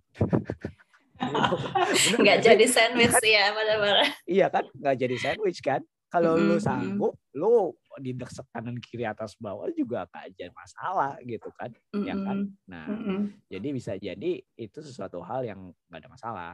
[2.22, 4.70] Nggak jadi sandwich ya benar-benar iya kan?
[4.70, 5.82] Nggak jadi sandwich kan?
[6.08, 11.20] Kalau lu Mm-mm, sanggup lu di desak kanan kiri atas bawah juga gak jadi masalah
[11.26, 11.74] gitu kan?
[11.98, 12.48] Ya kan?
[12.70, 13.44] Nah Mhm.
[13.50, 16.54] jadi bisa jadi itu sesuatu hal yang nggak ada masalah.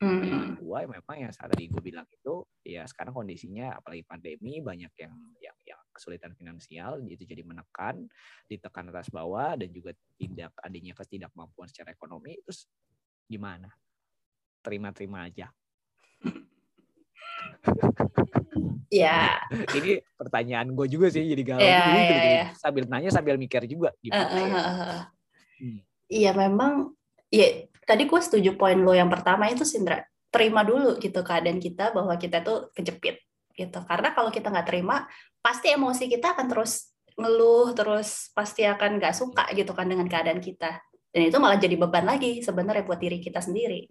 [0.00, 4.92] Bayangan gue memang yang saat tadi gue bilang itu ya sekarang kondisinya apalagi pandemi banyak
[4.96, 8.08] yang yang yang kesulitan finansial itu jadi menekan
[8.48, 12.64] ditekan atas bawah dan juga tidak adanya ketidakmampuan secara ekonomi terus
[13.28, 13.68] gimana
[14.64, 15.52] terima-terima aja
[18.88, 19.44] ya
[19.76, 22.30] ini pertanyaan gue juga sih jadi galau Jadi iya, gini-gini.
[22.32, 22.44] iya.
[22.56, 25.04] sambil nanya sambil mikir juga gimana ya eh, eh.
[25.60, 25.84] Hmm.
[26.10, 26.96] Iya memang
[27.30, 31.94] ya tadi gue setuju poin lo yang pertama itu Sindra terima dulu gitu keadaan kita
[31.94, 33.22] bahwa kita tuh kejepit
[33.60, 33.84] gitu.
[33.84, 35.04] Karena kalau kita nggak terima
[35.44, 40.40] pasti emosi kita akan terus ngeluh terus pasti akan nggak suka gitu kan dengan keadaan
[40.40, 40.80] kita.
[41.12, 43.84] Dan itu malah jadi beban lagi sebenarnya buat diri kita sendiri.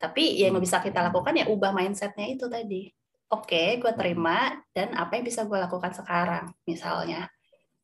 [0.00, 2.88] Tapi yang bisa kita lakukan ya ubah mindsetnya itu tadi.
[3.30, 7.28] Oke gue terima dan apa yang bisa gue lakukan sekarang misalnya.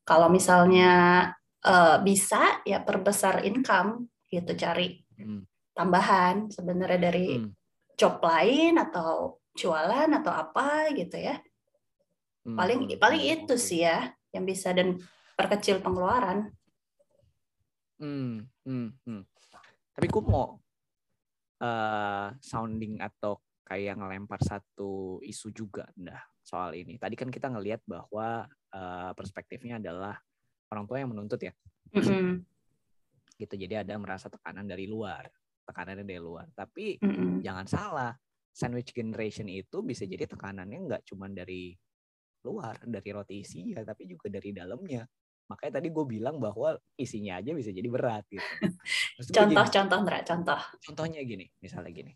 [0.01, 0.91] Kalau misalnya
[1.61, 5.41] eh, bisa ya perbesar income gitu cari Hmm.
[5.73, 7.49] tambahan sebenarnya dari Hmm.
[7.97, 11.41] job lain atau jualan atau apa gitu ya
[12.47, 15.01] paling hmm, paling itu sih ya yang bisa dan
[15.35, 16.53] perkecil pengeluaran
[17.97, 19.21] Hmm, hmm, hmm.
[19.97, 20.57] Tapi gue mau
[21.57, 27.01] eh sounding atau kayak ngelempar satu isu juga dah soal ini.
[27.01, 30.13] Tadi kan kita ngelihat bahwa eh, perspektifnya adalah
[30.69, 31.53] orang tua yang menuntut ya,
[31.97, 32.45] Mm-mm,
[33.41, 33.55] gitu.
[33.57, 35.25] Jadi ada merasa tekanan dari luar,
[35.65, 36.45] tekanannya dari luar.
[36.53, 37.41] Tapi mm-mm.
[37.41, 38.13] jangan salah,
[38.57, 41.77] sandwich generation itu bisa jadi tekanannya nggak cuma dari
[42.41, 45.05] luar, dari roti isi ya, tapi juga dari dalamnya.
[45.47, 48.41] Makanya tadi gue bilang bahwa isinya aja bisa jadi berat gitu.
[49.37, 52.13] Contoh-contoh Ndra contoh contohnya gini, misalnya gini,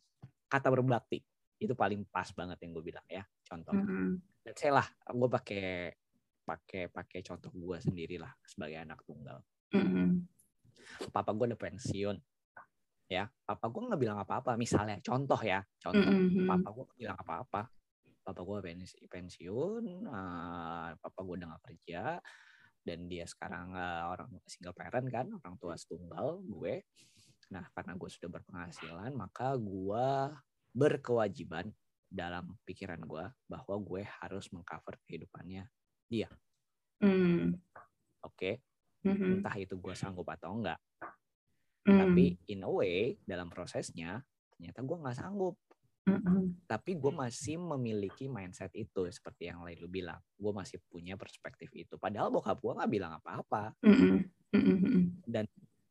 [0.49, 1.21] kata berbakti
[1.61, 3.21] itu paling pas banget yang gue bilang ya.
[3.45, 5.93] Contoh, Mm-mm, let's say lah, gue pakai
[6.41, 9.41] pakai pakai contoh gue sendiri lah sebagai anak tunggal.
[9.77, 10.25] mm-mm,
[11.13, 12.17] Papa gue udah pensiun,
[13.11, 13.27] ya.
[13.27, 14.55] Papa gue nggak bilang apa-apa.
[14.55, 15.99] Misalnya, contoh ya, contoh.
[15.99, 17.61] mm-mm, Papa gue nggak bilang apa-apa.
[18.23, 22.21] Papa gue pensi- pensiun, eh, papa gue udah gak kerja,
[22.85, 26.85] dan dia sekarang eh, orang single parent kan, orang tua setunggal gue.
[27.51, 30.07] Nah, karena gue sudah berpenghasilan, maka gue
[30.71, 31.67] berkewajiban
[32.07, 35.67] dalam pikiran gue bahwa gue harus mengcover kehidupannya.
[37.03, 37.55] mm,
[38.21, 38.61] Oke,
[39.03, 40.79] mm-mm, entah itu gue sanggup atau enggak.
[41.87, 44.21] Mm, Tapi in a way dalam prosesnya
[44.53, 45.55] ternyata gue nggak sanggup.
[46.05, 50.21] mm-mm, Tapi gue masih memiliki mindset itu seperti yang lain lu bilang.
[50.37, 51.97] Gue masih punya perspektif itu.
[51.97, 53.73] Padahal bokap gue nggak bilang apa-apa.
[53.81, 54.21] mm-mm,
[54.53, 55.05] mm-mm,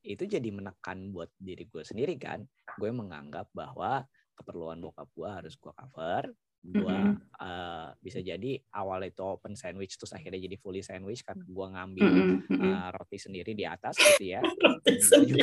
[0.01, 2.47] Itu jadi menekan buat diri gue sendiri kan.
[2.79, 4.07] Gue menganggap bahwa
[4.39, 6.31] keperluan bokap gue harus gue cover.
[6.61, 6.97] Gue
[7.41, 12.07] eh, bisa jadi awal itu open sandwich terus akhirnya jadi fully sandwich karena gue ngambil
[12.55, 14.41] eh, roti sendiri di atas gitu ya.
[14.47, 15.43] Roti Bisa sendiri.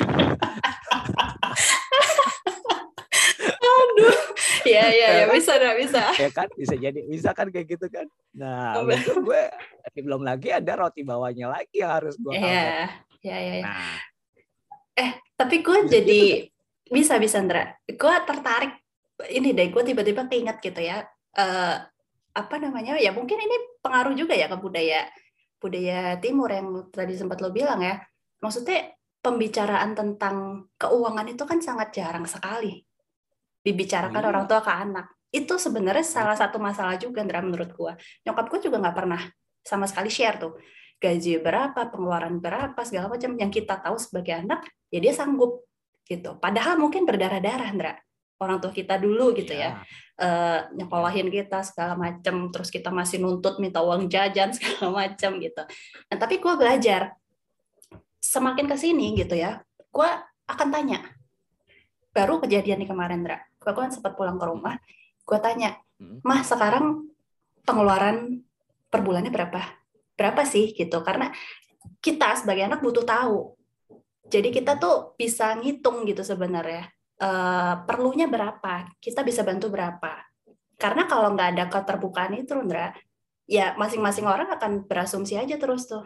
[3.67, 4.15] Aduh.
[4.63, 6.03] Ya, ya, ya, bisa, Ndra, bisa.
[6.19, 8.03] ya kan bisa jadi bisa kan kayak gitu kan
[8.35, 9.43] nah itu gue
[9.95, 12.91] belum lagi ada roti bawahnya lagi yang harus gue Iya,
[13.23, 13.63] ya, ya, ya.
[13.63, 13.95] nah
[15.37, 16.51] Tapi gue Bisa jadi gitu
[16.89, 17.77] bisa bisa Ndra.
[17.85, 18.73] Gue tertarik
[19.29, 19.69] ini deh.
[19.69, 21.05] Gue tiba-tiba keinget gitu ya.
[21.37, 21.75] eh
[22.33, 22.97] apa namanya?
[22.97, 25.05] Ya mungkin ini pengaruh juga ya ke budaya
[25.57, 27.97] budaya Timur yang tadi sempat lo bilang ya.
[28.41, 32.85] Maksudnya pembicaraan tentang keuangan itu kan sangat jarang sekali
[33.65, 34.29] dibicarakan iya.
[34.29, 35.07] orang tua ke anak.
[35.27, 37.93] Itu sebenarnya salah satu masalah juga Ndra menurut gue.
[38.23, 39.21] Nyokap gue juga nggak pernah
[39.59, 40.55] sama sekali share tuh
[40.97, 45.67] gaji berapa, pengeluaran berapa, segala macam yang kita tahu sebagai anak ya dia sanggup
[46.07, 46.39] gitu.
[46.41, 47.93] Padahal mungkin berdarah-darah, Ndra.
[48.37, 49.81] Orang tua kita dulu gitu ya,
[50.21, 55.61] eh, nyekolahin kita segala macam, terus kita masih nuntut minta uang jajan segala macam gitu.
[56.09, 57.17] Nah, tapi gue belajar
[58.21, 60.09] semakin ke sini gitu ya, gue
[60.45, 61.01] akan tanya.
[62.13, 63.41] Baru kejadian nih kemarin, Ndra.
[63.57, 64.77] Gue kan sempat pulang ke rumah,
[65.25, 66.21] gue tanya, Hmm.
[66.21, 67.09] mah sekarang
[67.65, 68.45] pengeluaran
[68.93, 69.81] per bulannya berapa?
[70.13, 71.01] Berapa sih gitu?
[71.01, 71.33] Karena
[72.05, 73.57] kita sebagai anak butuh tahu.
[74.29, 76.85] Jadi kita tuh bisa ngitung gitu sebenarnya
[77.21, 80.21] eh, perlunya berapa, kita bisa bantu berapa.
[80.77, 82.93] Karena kalau nggak ada keterbukaan itu, Ndra,
[83.49, 86.05] ya masing-masing orang akan berasumsi aja terus tuh.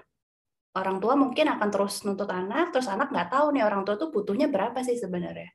[0.71, 4.07] Orang tua mungkin akan terus nuntut anak, terus anak nggak tahu nih orang tua tuh
[4.07, 5.51] butuhnya berapa sih sebenarnya.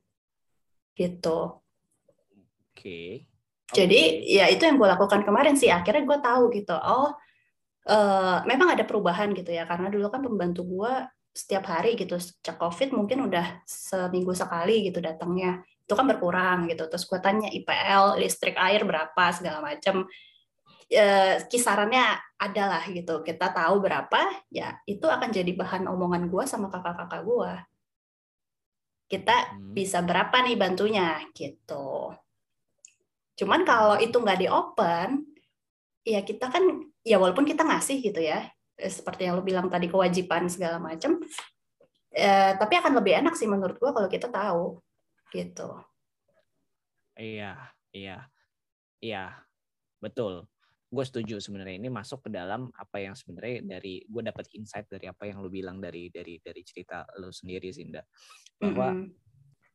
[0.92, 1.38] Gitu.
[2.72, 3.00] oke
[3.72, 5.72] Jadi ya itu yang gue lakukan kemarin sih.
[5.72, 6.76] Akhirnya gue tahu gitu.
[6.76, 7.10] Oh,
[7.88, 9.64] uh, memang ada perubahan gitu ya.
[9.64, 10.92] Karena dulu kan pembantu gue
[11.36, 15.60] setiap hari gitu sejak covid mungkin udah seminggu sekali gitu datangnya.
[15.84, 16.88] Itu kan berkurang gitu.
[16.88, 20.08] Terus gue tanya IPL listrik air berapa segala macam
[20.88, 23.20] uh, kisarannya adalah gitu.
[23.20, 27.52] Kita tahu berapa ya itu akan jadi bahan omongan gue sama kakak-kakak gue
[29.06, 29.72] kita hmm.
[29.74, 32.14] bisa berapa nih bantunya gitu.
[33.38, 35.22] Cuman kalau itu nggak di open,
[36.02, 36.62] ya kita kan
[37.06, 38.42] ya walaupun kita ngasih gitu ya,
[38.76, 41.16] seperti yang lo bilang tadi kewajiban segala macam,
[42.12, 44.78] eh, tapi akan lebih enak sih menurut gua kalau kita tahu
[45.32, 45.80] gitu.
[47.16, 47.56] Iya,
[47.96, 48.28] iya,
[49.00, 49.32] iya,
[49.98, 50.44] betul.
[50.86, 55.10] Gue setuju sebenarnya ini masuk ke dalam apa yang sebenarnya dari gue dapat insight dari
[55.10, 58.06] apa yang lo bilang dari dari dari cerita lo sendiri Zinda
[58.54, 59.10] bahwa mm -hmm.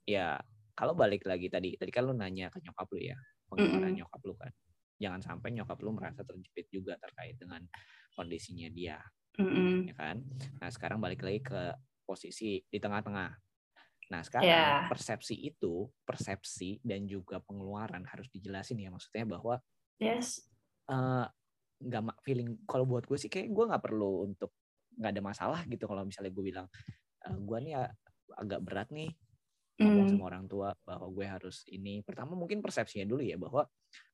[0.08, 0.40] ya
[0.72, 3.20] kalau balik lagi tadi tadi kan lo nanya ke nyokap lo ya
[3.52, 3.98] pengeluaran mm -hmm.
[4.00, 4.52] nyokap lu kan
[5.02, 7.66] jangan sampai nyokap lu merasa terjepit juga terkait dengan
[8.16, 9.00] kondisinya dia
[9.38, 9.76] mm -hmm.
[9.92, 10.18] ya kan
[10.60, 11.62] nah sekarang balik lagi ke
[12.04, 13.32] posisi di tengah-tengah
[14.12, 14.92] nah sekarang yeah.
[14.92, 19.56] persepsi itu persepsi dan juga pengeluaran harus dijelasin ya maksudnya bahwa
[20.04, 20.44] yes
[20.92, 21.24] uh,
[21.82, 24.52] nggak feeling kalau buat gue sih kayak gue nggak perlu untuk
[25.00, 26.68] nggak ada masalah gitu kalau misalnya gue bilang
[27.24, 27.74] uh, gue nih
[28.36, 29.16] agak berat nih
[29.82, 30.14] ngomong hmm.
[30.16, 33.66] sama orang tua bahwa gue harus ini pertama mungkin persepsinya dulu ya bahwa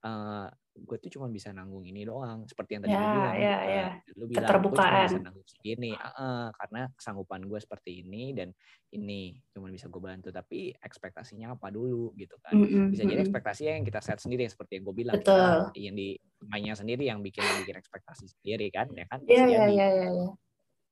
[0.08, 3.56] uh, gue tuh cuma bisa nanggung ini doang seperti yang tadi ya, lu bilang ya,
[3.56, 3.88] uh, ya.
[4.14, 8.50] lu bilang gue cuma bisa nanggung segini uh, uh, karena kesanggupan gue seperti ini dan
[8.94, 12.94] ini cuma bisa gue bantu tapi ekspektasinya apa dulu gitu kan mm-hmm.
[12.94, 15.74] bisa jadi ekspektasinya yang kita set sendiri seperti yang gue bilang Betul.
[15.74, 16.16] Kita, yang di
[16.48, 20.30] mainnya sendiri yang bikin bikin ekspektasi sendiri kan ya kan iya iya iya iya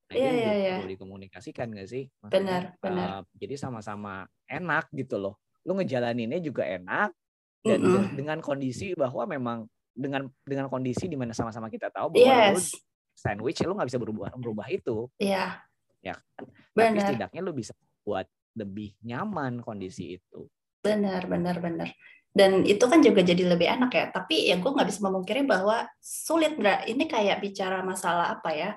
[0.06, 0.78] Nah, yeah, itu yeah, yeah.
[0.78, 2.06] perlu dikomunikasikan gak sih?
[2.30, 3.08] Benar, benar.
[3.10, 5.42] Uh, jadi sama-sama enak gitu loh.
[5.66, 7.10] Lu ngejalaninnya juga enak
[7.66, 8.06] dan mm -hmm.
[8.14, 9.58] dengan kondisi bahwa memang
[9.96, 12.54] dengan dengan kondisi di mana sama-sama kita tahu bahwa yes.
[12.54, 12.62] lu
[13.16, 15.10] sandwich lu nggak bisa berubah berubah itu.
[15.18, 15.58] Iya.
[16.04, 16.14] Yeah.
[16.14, 16.46] Ya kan?
[16.78, 16.90] Benar.
[16.94, 17.74] Tapi setidaknya lu bisa
[18.06, 20.46] buat lebih nyaman kondisi itu.
[20.86, 21.90] Benar, benar, benar.
[22.36, 24.06] Dan itu kan juga jadi lebih enak ya.
[24.14, 26.84] Tapi ya gue nggak bisa memungkiri bahwa sulit, Bra.
[26.86, 28.72] Ini kayak bicara masalah apa ya?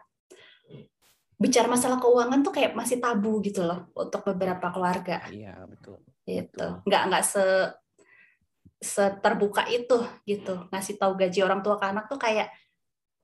[1.39, 5.23] Bicara masalah keuangan tuh kayak masih tabu gitu loh untuk beberapa keluarga.
[5.31, 6.03] Iya betul.
[6.27, 6.51] Gitu.
[6.51, 6.71] Betul.
[6.85, 7.45] Nggak nggak se
[8.79, 12.55] seterbuka itu gitu ngasih tahu gaji orang tua ke anak tuh kayak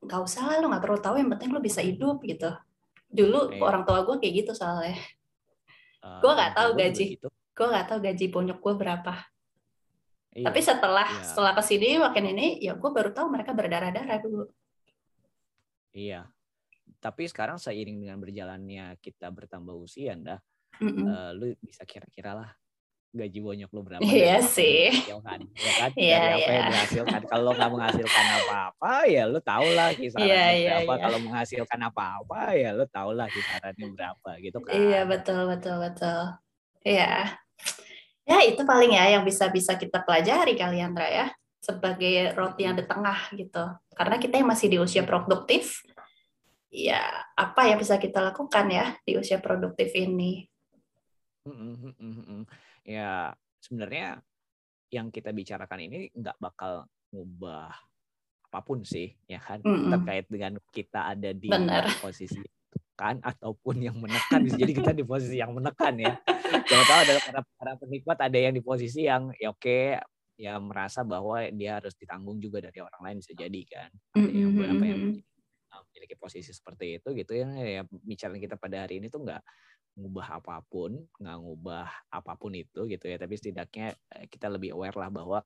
[0.02, 2.50] nggak usah lah lo nggak perlu tahu yang penting lo bisa hidup gitu
[3.06, 3.62] dulu okay.
[3.62, 4.98] orang tua gue kayak gitu soalnya
[6.02, 7.28] uh, gue nggak tahu gaji gitu.
[7.30, 9.14] gue nggak tahu gaji bonyok gue berapa
[10.34, 10.44] iya.
[10.50, 11.22] tapi setelah iya.
[11.22, 14.50] setelah ke sini makin ini ya gue baru tahu mereka berdarah darah dulu
[15.94, 16.26] iya
[17.00, 20.40] tapi sekarang seiring dengan berjalannya kita bertambah usia, dah,
[20.80, 21.04] mm -mm.
[21.04, 22.50] uh, lu bisa kira-kira lah
[23.14, 24.02] gaji bonyok lu berapa?
[24.02, 24.90] Iya sih.
[25.22, 25.90] Kan, ya kan?
[26.04, 26.54] Iya, Dari apa yeah.
[26.58, 27.20] yang dihasilkan.
[27.30, 30.92] Kalau nggak menghasilkan apa-apa, ya lu tau lah kisarannya yeah, yeah, berapa.
[30.92, 31.02] Yeah.
[31.06, 34.72] Kalau menghasilkan apa-apa, ya lu tau lah kisarannya berapa gitu kan.
[34.74, 36.20] Iya betul betul betul.
[36.82, 37.38] Iya.
[38.24, 41.26] Ya itu paling ya yang bisa bisa kita pelajari kali Andra ya
[41.62, 43.64] sebagai roti yang di tengah gitu.
[43.94, 45.80] Karena kita yang masih di usia produktif,
[46.74, 50.42] ya apa yang bisa kita lakukan ya di usia produktif ini?
[52.82, 53.30] Ya
[53.62, 54.18] sebenarnya
[54.90, 57.70] yang kita bicarakan ini nggak bakal ngubah
[58.50, 59.90] apa pun sih ya kan mm -mm.
[59.98, 61.90] terkait dengan kita ada di Bener.
[61.98, 62.38] posisi
[62.94, 66.14] kan ataupun yang menekan jadi kita di posisi yang menekan ya
[66.70, 69.98] jangan tahu ada para para penikmat ada yang di posisi yang ya oke
[70.38, 74.78] ya merasa bahwa dia harus ditanggung juga dari orang lain bisa jadi kan ada yang
[74.86, 75.02] yang
[76.04, 79.40] memiliki posisi seperti itu gitu ya ya bicara kita pada hari ini tuh nggak
[79.96, 84.76] ngubah apa pun nggak ngubah apa pun itu gitu ya tapi setidaknya eh, kita lebih
[84.76, 85.40] aware lah bahwa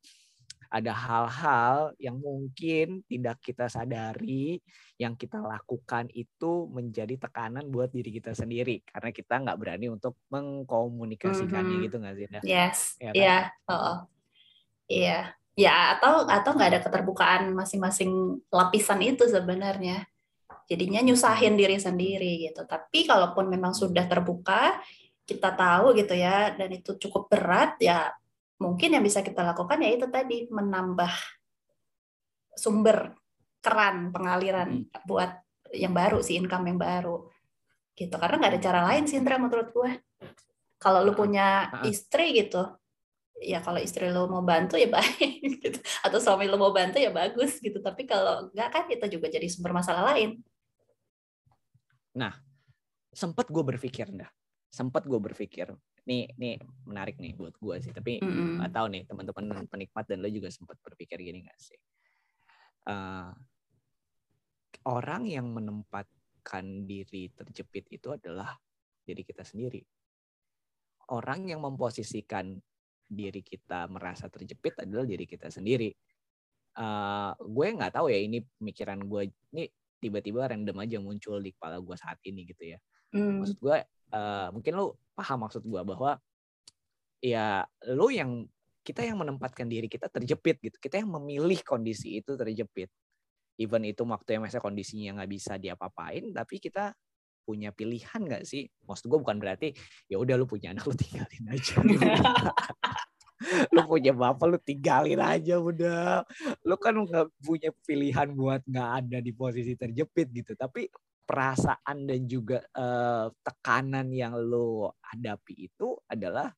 [0.69, 4.59] ada hal-hal yang mungkin tidak kita sadari
[4.99, 10.19] yang kita lakukan itu menjadi tekanan buat diri kita sendiri karena kita nggak berani untuk
[10.29, 11.87] mengkomunikasikannya mm -hmm.
[11.87, 12.27] gitu nggak sih?
[12.43, 13.15] Yes, ya, kan?
[13.15, 13.45] yeah.
[13.71, 13.97] oh,
[14.91, 15.21] iya,
[15.57, 20.05] ya atau atau nggak ada keterbukaan masing-masing lapisan itu sebenarnya
[20.69, 22.69] jadinya nyusahin diri sendiri gitu.
[22.69, 24.77] Tapi kalaupun memang sudah terbuka,
[25.25, 28.13] kita tahu gitu ya, dan itu cukup berat, ya
[28.61, 31.15] mungkin yang bisa kita lakukan ya itu tadi menambah
[32.59, 33.15] sumber
[33.63, 35.07] keran pengaliran hmm.
[35.07, 35.31] buat
[35.73, 37.31] yang baru sih income yang baru
[37.95, 38.15] gitu.
[38.19, 39.91] Karena nggak ada cara lain sih Indra menurut gue
[40.79, 42.63] kalau lu punya istri gitu
[43.39, 45.79] ya kalau istri lu mau bantu ya baik gitu.
[46.03, 47.79] Atau suami lu mau bantu ya bagus gitu.
[47.79, 50.43] Tapi kalau nggak kan itu juga jadi sumber masalah lain
[52.19, 52.35] Nah,
[53.15, 54.29] sempat gue berpikir dah,
[54.67, 55.71] sempat gue berpikir.
[56.09, 58.59] Nih nih menarik nih buat gue sih tapi Mm-mm.
[58.59, 61.79] nggak tahu nih teman-teman penikmat dan lo juga sempat berpikir gini nggak sih?
[62.89, 63.31] Eh,
[64.89, 68.57] orang yang menempatkan diri terjepit itu adalah
[69.05, 69.85] diri kita sendiri.
[71.13, 72.57] Orang yang memposisikan
[73.09, 75.93] diri kita merasa terjepit adalah diri kita sendiri.
[76.79, 79.65] Eh, gue nggak tahu ya ini pemikiran gue ini
[79.99, 82.79] tiba-tiba random aja muncul di kepala gue saat ini gitu ya.
[83.09, 83.41] Hmm.
[83.41, 86.21] maksud gue eh, mungkin lu paham maksud gue bahwa
[87.25, 88.47] ya lu yang
[88.87, 90.77] kita yang menempatkan diri kita terjepit gitu.
[90.81, 92.89] Kita yang memilih kondisi itu terjepit.
[93.61, 96.97] Even itu waktu yang masa kondisinya nggak bisa diapa-apain tapi kita
[97.45, 98.65] punya pilihan nggak sih?
[98.89, 99.77] Maksud gue bukan berarti
[100.09, 101.75] ya udah lu punya anak lu tinggalin aja
[103.75, 106.27] lu punya bapak lu tinggalin aja udah
[106.67, 110.91] lu kan nggak punya pilihan buat nggak ada di posisi terjepit gitu tapi
[111.29, 116.49] perasaan dan juga eh, tekanan yang lo hadapi itu adalah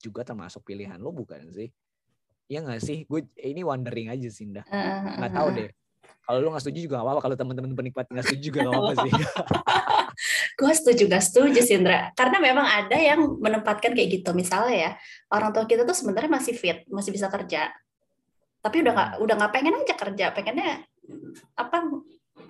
[0.00, 1.68] juga termasuk pilihan lo bukan sih?
[2.48, 3.04] Ya nggak sih?
[3.04, 4.64] Gue ini wondering aja sih, dah.
[4.66, 5.70] Uh, Nggak tahu deh.
[6.24, 7.22] Kalau lo nggak setuju juga nggak apa-apa.
[7.22, 9.12] Kalau teman-teman penikmat nggak setuju juga nggak apa-apa sih.
[10.60, 12.12] Gue setuju gak setuju sih Indra.
[12.12, 14.36] Karena memang ada yang menempatkan kayak gitu.
[14.36, 14.90] Misalnya ya,
[15.32, 17.72] orang tua kita tuh sebenarnya masih fit, masih bisa kerja.
[18.60, 20.84] Tapi udah nggak udah nggak pengen aja kerja, pengennya
[21.56, 21.76] apa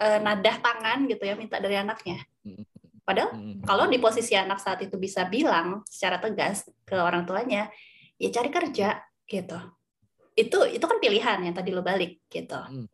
[0.03, 2.19] eh, nadah tangan gitu ya minta dari anaknya.
[3.07, 3.63] Padahal Mm.
[3.67, 7.71] kalau di posisi anak saat itu bisa bilang secara tegas ke orang tuanya,
[8.19, 9.59] ya cari kerja gitu.
[10.35, 12.59] Itu itu kan pilihan yang tadi lo balik gitu.
[12.59, 12.87] Mm.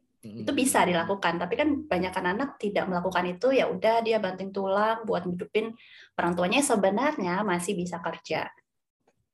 [0.43, 5.05] Itu bisa dilakukan, tapi kan banyakkan anak tidak melakukan itu ya udah dia banting tulang
[5.05, 5.75] buat hidupin
[6.17, 8.49] orang tuanya sebenarnya masih bisa kerja.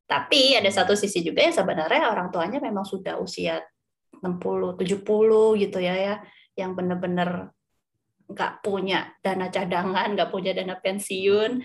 [0.06, 3.64] Tapi ada satu sisi juga yang sebenarnya orang tuanya memang sudah usia
[4.20, 6.14] 60, 70 gitu ya ya,
[6.54, 7.50] yang benar-benar
[8.28, 11.64] nggak punya dana cadangan, nggak punya dana pensiun,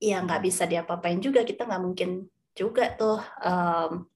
[0.00, 1.44] ya nggak bisa diapa-apain juga.
[1.44, 2.24] Kita nggak mungkin
[2.56, 4.08] juga tuh em,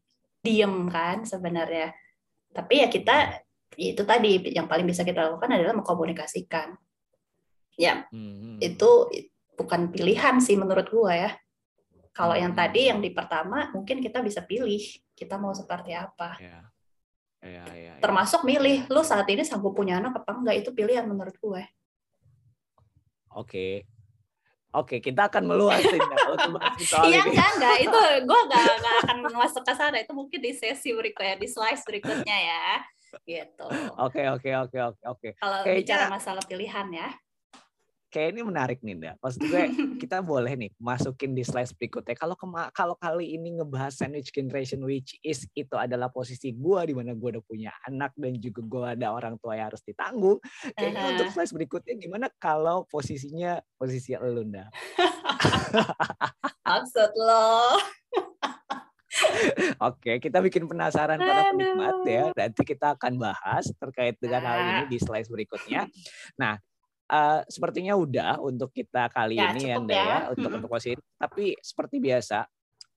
[0.42, 1.94] diem kan sebenarnya.
[2.52, 3.40] Tapi ya kita
[3.78, 6.76] itu tadi yang paling bisa kita lakukan adalah mengkomunikasikan.
[7.80, 8.60] Ya, Mm.
[8.60, 8.90] itu
[9.56, 11.30] bukan pilihan sih menurut gua ya.
[12.12, 12.60] Kalau yang Hmm.
[12.60, 14.84] tadi yang di pertama mungkin kita bisa pilih
[15.16, 16.36] kita mau seperti apa.
[16.36, 16.68] Ya.
[17.42, 17.92] Ya, ya, ya.
[17.98, 21.62] Termasuk milih lu saat ini sanggup punya anak apa enggak itu pilihan menurut gue.
[23.32, 23.88] Oke.
[24.72, 26.16] Oke, kita akan meluasin ya,
[27.12, 30.96] Iya enggak enggak itu gue enggak enggak akan masuk ke sana itu mungkin di sesi
[30.96, 32.80] berikutnya di slice berikutnya ya
[33.22, 33.66] gitu.
[34.00, 35.28] Oke, oke, oke, oke, oke.
[35.36, 37.08] Kalau Kayaknya- bicara masalah pilihan ya.
[38.12, 39.12] Kayak ini menarik nih, Nda.
[39.24, 39.62] Maksud gue
[40.04, 42.12] kita boleh nih masukin di slide berikutnya.
[42.12, 42.36] Kalau
[42.76, 47.40] kalau kali ini ngebahas sandwich generation which is itu adalah posisi gua di mana gua
[47.40, 50.36] udah punya anak dan juga gua ada orang tua yang harus ditanggung.
[50.76, 51.08] Kayaknya Aha.
[51.16, 54.68] untuk slide berikutnya gimana kalau posisinya posisi lu, Nda?
[56.68, 57.80] Maksud lo.
[59.88, 61.50] Oke, kita bikin penasaran para Aduh.
[61.52, 62.24] penikmat ya.
[62.32, 65.88] Nanti kita akan bahas terkait dengan hal ini di slide berikutnya.
[66.40, 66.56] Nah,
[67.12, 70.02] eh, sepertinya udah untuk kita kali Ya, ini ya, Nda, ya.
[70.02, 70.64] ya, untuk Mm-mm.
[70.64, 71.02] untuk ini.
[71.20, 72.38] Tapi seperti biasa,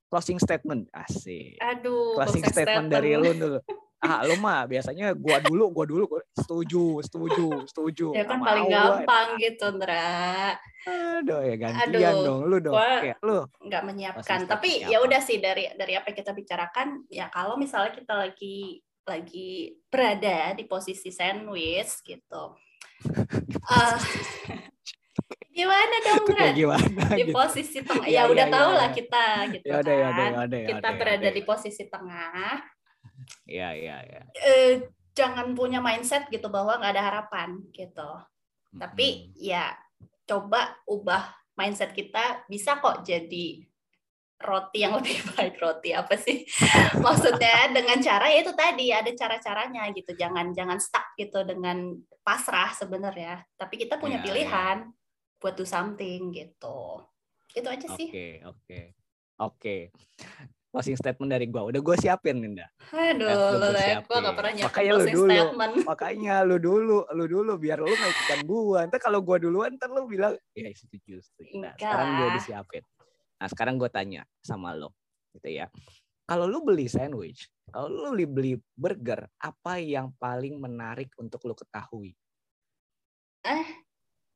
[0.08, 1.60] closing statement asik.
[1.60, 3.58] Aduh, Closing closing statement dari lu dulu.
[3.96, 8.08] Ah, lu mah biasanya gua dulu, gua dulu, gua setuju, setuju, setuju.
[8.12, 9.00] Ya kan paling gua.
[9.00, 10.52] gampang gitu, Ndra.
[10.86, 12.74] Aduh, ya gantian Aduh, dong, lu dong.
[12.76, 13.38] gua- Oke, lu.
[13.66, 14.38] nggak menyiapkan.
[14.44, 18.78] Tapi ya udah sih dari dari apa yang kita bicarakan, ya kalau misalnya kita lagi
[19.02, 19.50] lagi
[19.88, 22.42] berada di posisi sandwich gitu.
[23.66, 23.98] Eh,
[25.50, 26.52] gimana dong, Ndra?
[26.52, 27.32] gimana Di gitu.
[27.32, 28.06] posisi tengah.
[28.06, 30.12] Iya, Ya udah iya, tahu iya, lah kita gitu Ya ya udah, kan.
[30.12, 31.32] ya ya Kita udah, ya berada udah.
[31.32, 32.54] di posisi tengah.
[33.46, 34.22] Iya, iya, iya.
[34.36, 34.74] Eh,
[35.16, 38.10] jangan punya mindset gitu bahwa nggak ada harapan gitu.
[38.76, 39.38] Tapi Mm-mm.
[39.40, 39.72] ya
[40.26, 43.64] coba ubah mindset kita bisa kok jadi
[44.36, 46.44] roti yang lebih baik roti apa sih
[47.04, 52.76] maksudnya dengan cara ya itu tadi ada cara-caranya gitu jangan jangan stuck gitu dengan pasrah
[52.76, 54.76] sebenarnya tapi kita punya Iya, pilihan
[55.40, 57.00] buat do something gitu
[57.56, 58.80] itu aja sih Oke, oke.
[59.36, 59.92] Oke.
[60.76, 61.72] Closing statement dari gua.
[61.72, 62.68] Udah gua siapin, Ninda.
[62.92, 65.32] aduh Lu lo ya gue gak pernah nyiapin Makanya lu closing dulu.
[65.32, 68.84] statement Makanya lu dulu, lu dulu biar lu ikutan gua.
[68.84, 72.28] Ntar kalau gua duluan ntar lu bilang, "Ya, setuju, setuju." Nah, Enggak sekarang lah.
[72.28, 72.84] udah siapin.
[73.40, 74.92] Nah, sekarang gua tanya sama lo,
[75.32, 75.72] gitu ya.
[76.28, 81.56] Kalau lu beli sandwich, kalau lu beli beli burger, apa yang paling menarik untuk lu
[81.56, 82.12] ketahui?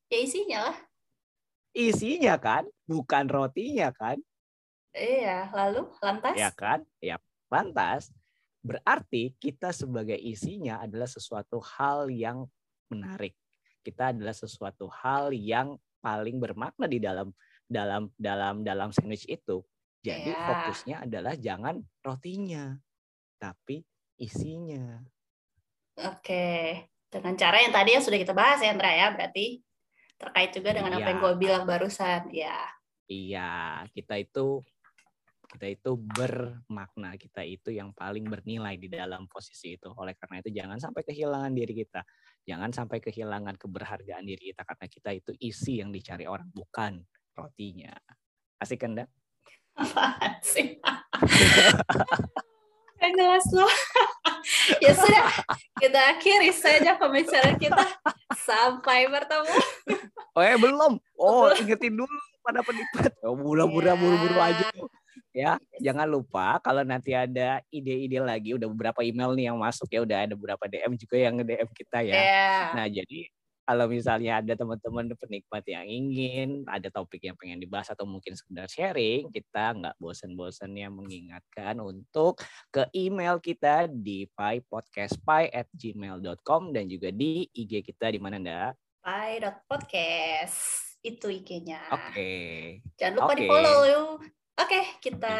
[0.08, 0.76] ya isinya lah
[1.76, 4.16] Isinya kan, bukan rotinya kan?
[4.94, 6.82] Iya lalu lantas ya kan?
[6.98, 7.16] Ya,
[7.50, 8.10] lantas
[8.60, 12.44] berarti kita sebagai isinya adalah sesuatu hal yang
[12.92, 13.32] menarik.
[13.80, 17.32] Kita adalah sesuatu hal yang paling bermakna di dalam
[17.64, 19.64] dalam dalam dalam sandwich itu.
[20.00, 20.44] Jadi Iya.
[20.48, 22.76] fokusnya adalah jangan rotinya,
[23.36, 23.84] tapi
[24.16, 25.00] isinya.
[26.00, 29.60] Oke, dengan cara yang tadi yang sudah kita bahas ya, Andra ya, berarti
[30.16, 31.24] terkait juga dengan apa yang Iya.
[31.28, 32.32] gue bilang barusan.
[32.32, 32.56] Ya,
[33.10, 34.62] Iya, kita itu
[35.50, 39.90] kita itu bermakna, kita itu yang paling bernilai di dalam posisi itu.
[39.98, 42.06] Oleh karena itu jangan sampai kehilangan diri kita.
[42.46, 47.02] Jangan sampai kehilangan keberhargaan diri kita karena kita itu isi yang dicari orang, bukan
[47.34, 47.90] rotinya.
[48.62, 49.02] Asik kan,
[49.74, 50.78] apaan sih?
[53.00, 53.72] Gak jelas loh.
[54.84, 55.24] ya sudah,
[55.80, 57.80] kita akhiri saja pembicaraan kita.
[58.36, 59.56] Sampai bertemu.
[60.36, 60.92] Oh, eh belum.
[61.16, 61.64] Oh, Belum.
[61.64, 63.12] ingetin dulu pada penikmat.
[63.24, 63.96] Oh, buru-buru Iya.
[63.96, 64.66] buru-buru aja.
[65.30, 70.02] Ya, jangan lupa kalau nanti ada ide-ide lagi, udah beberapa email nih yang masuk ya,
[70.02, 72.14] udah ada beberapa DM juga yang nge-DM kita ya.
[72.18, 72.54] Ya.
[72.74, 73.30] Nah, jadi
[73.70, 78.66] kalau misalnya ada teman-teman penikmat yang ingin ada topik yang pengen dibahas atau mungkin sekedar
[78.66, 82.42] sharing, kita nggak bosan-bosan ya mengingatkan untuk
[82.74, 88.74] ke email kita di pipodcastpie@gmail.com dan juga di IG kita di mana ndak?
[89.06, 90.98] Pai.podcast.
[90.98, 91.94] Itu IG-nya.
[91.94, 92.82] Oke.
[92.98, 93.38] Jangan lupa Oke.
[93.38, 94.18] di follow yuk.
[94.58, 95.38] Oke, kita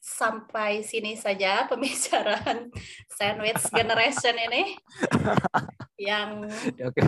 [0.00, 2.72] sampai sini saja pembicaraan
[3.12, 4.72] sandwich generation ini.
[5.98, 6.46] yang
[6.88, 7.02] Oke.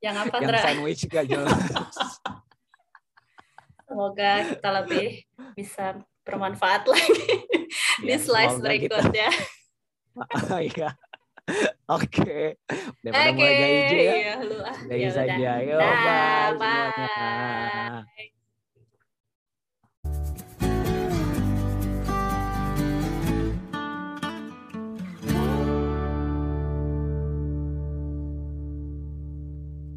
[0.00, 0.58] yang apa Yang Dra?
[0.60, 1.52] sandwich gak jelas.
[3.84, 5.08] Semoga kita lebih
[5.52, 7.12] bisa bermanfaat lagi
[8.00, 9.28] di Ya, slice berikutnya.
[10.52, 10.92] Iya.
[11.88, 12.60] Oke.
[13.00, 14.14] Daripada mulai gaji ya.
[14.14, 14.76] iya, lu ah.
[14.76, 15.14] Gaji Ya udah.
[15.14, 15.50] saja.
[15.58, 17.08] Yo, Dah, bye semuanya.
[18.12, 18.41] bye.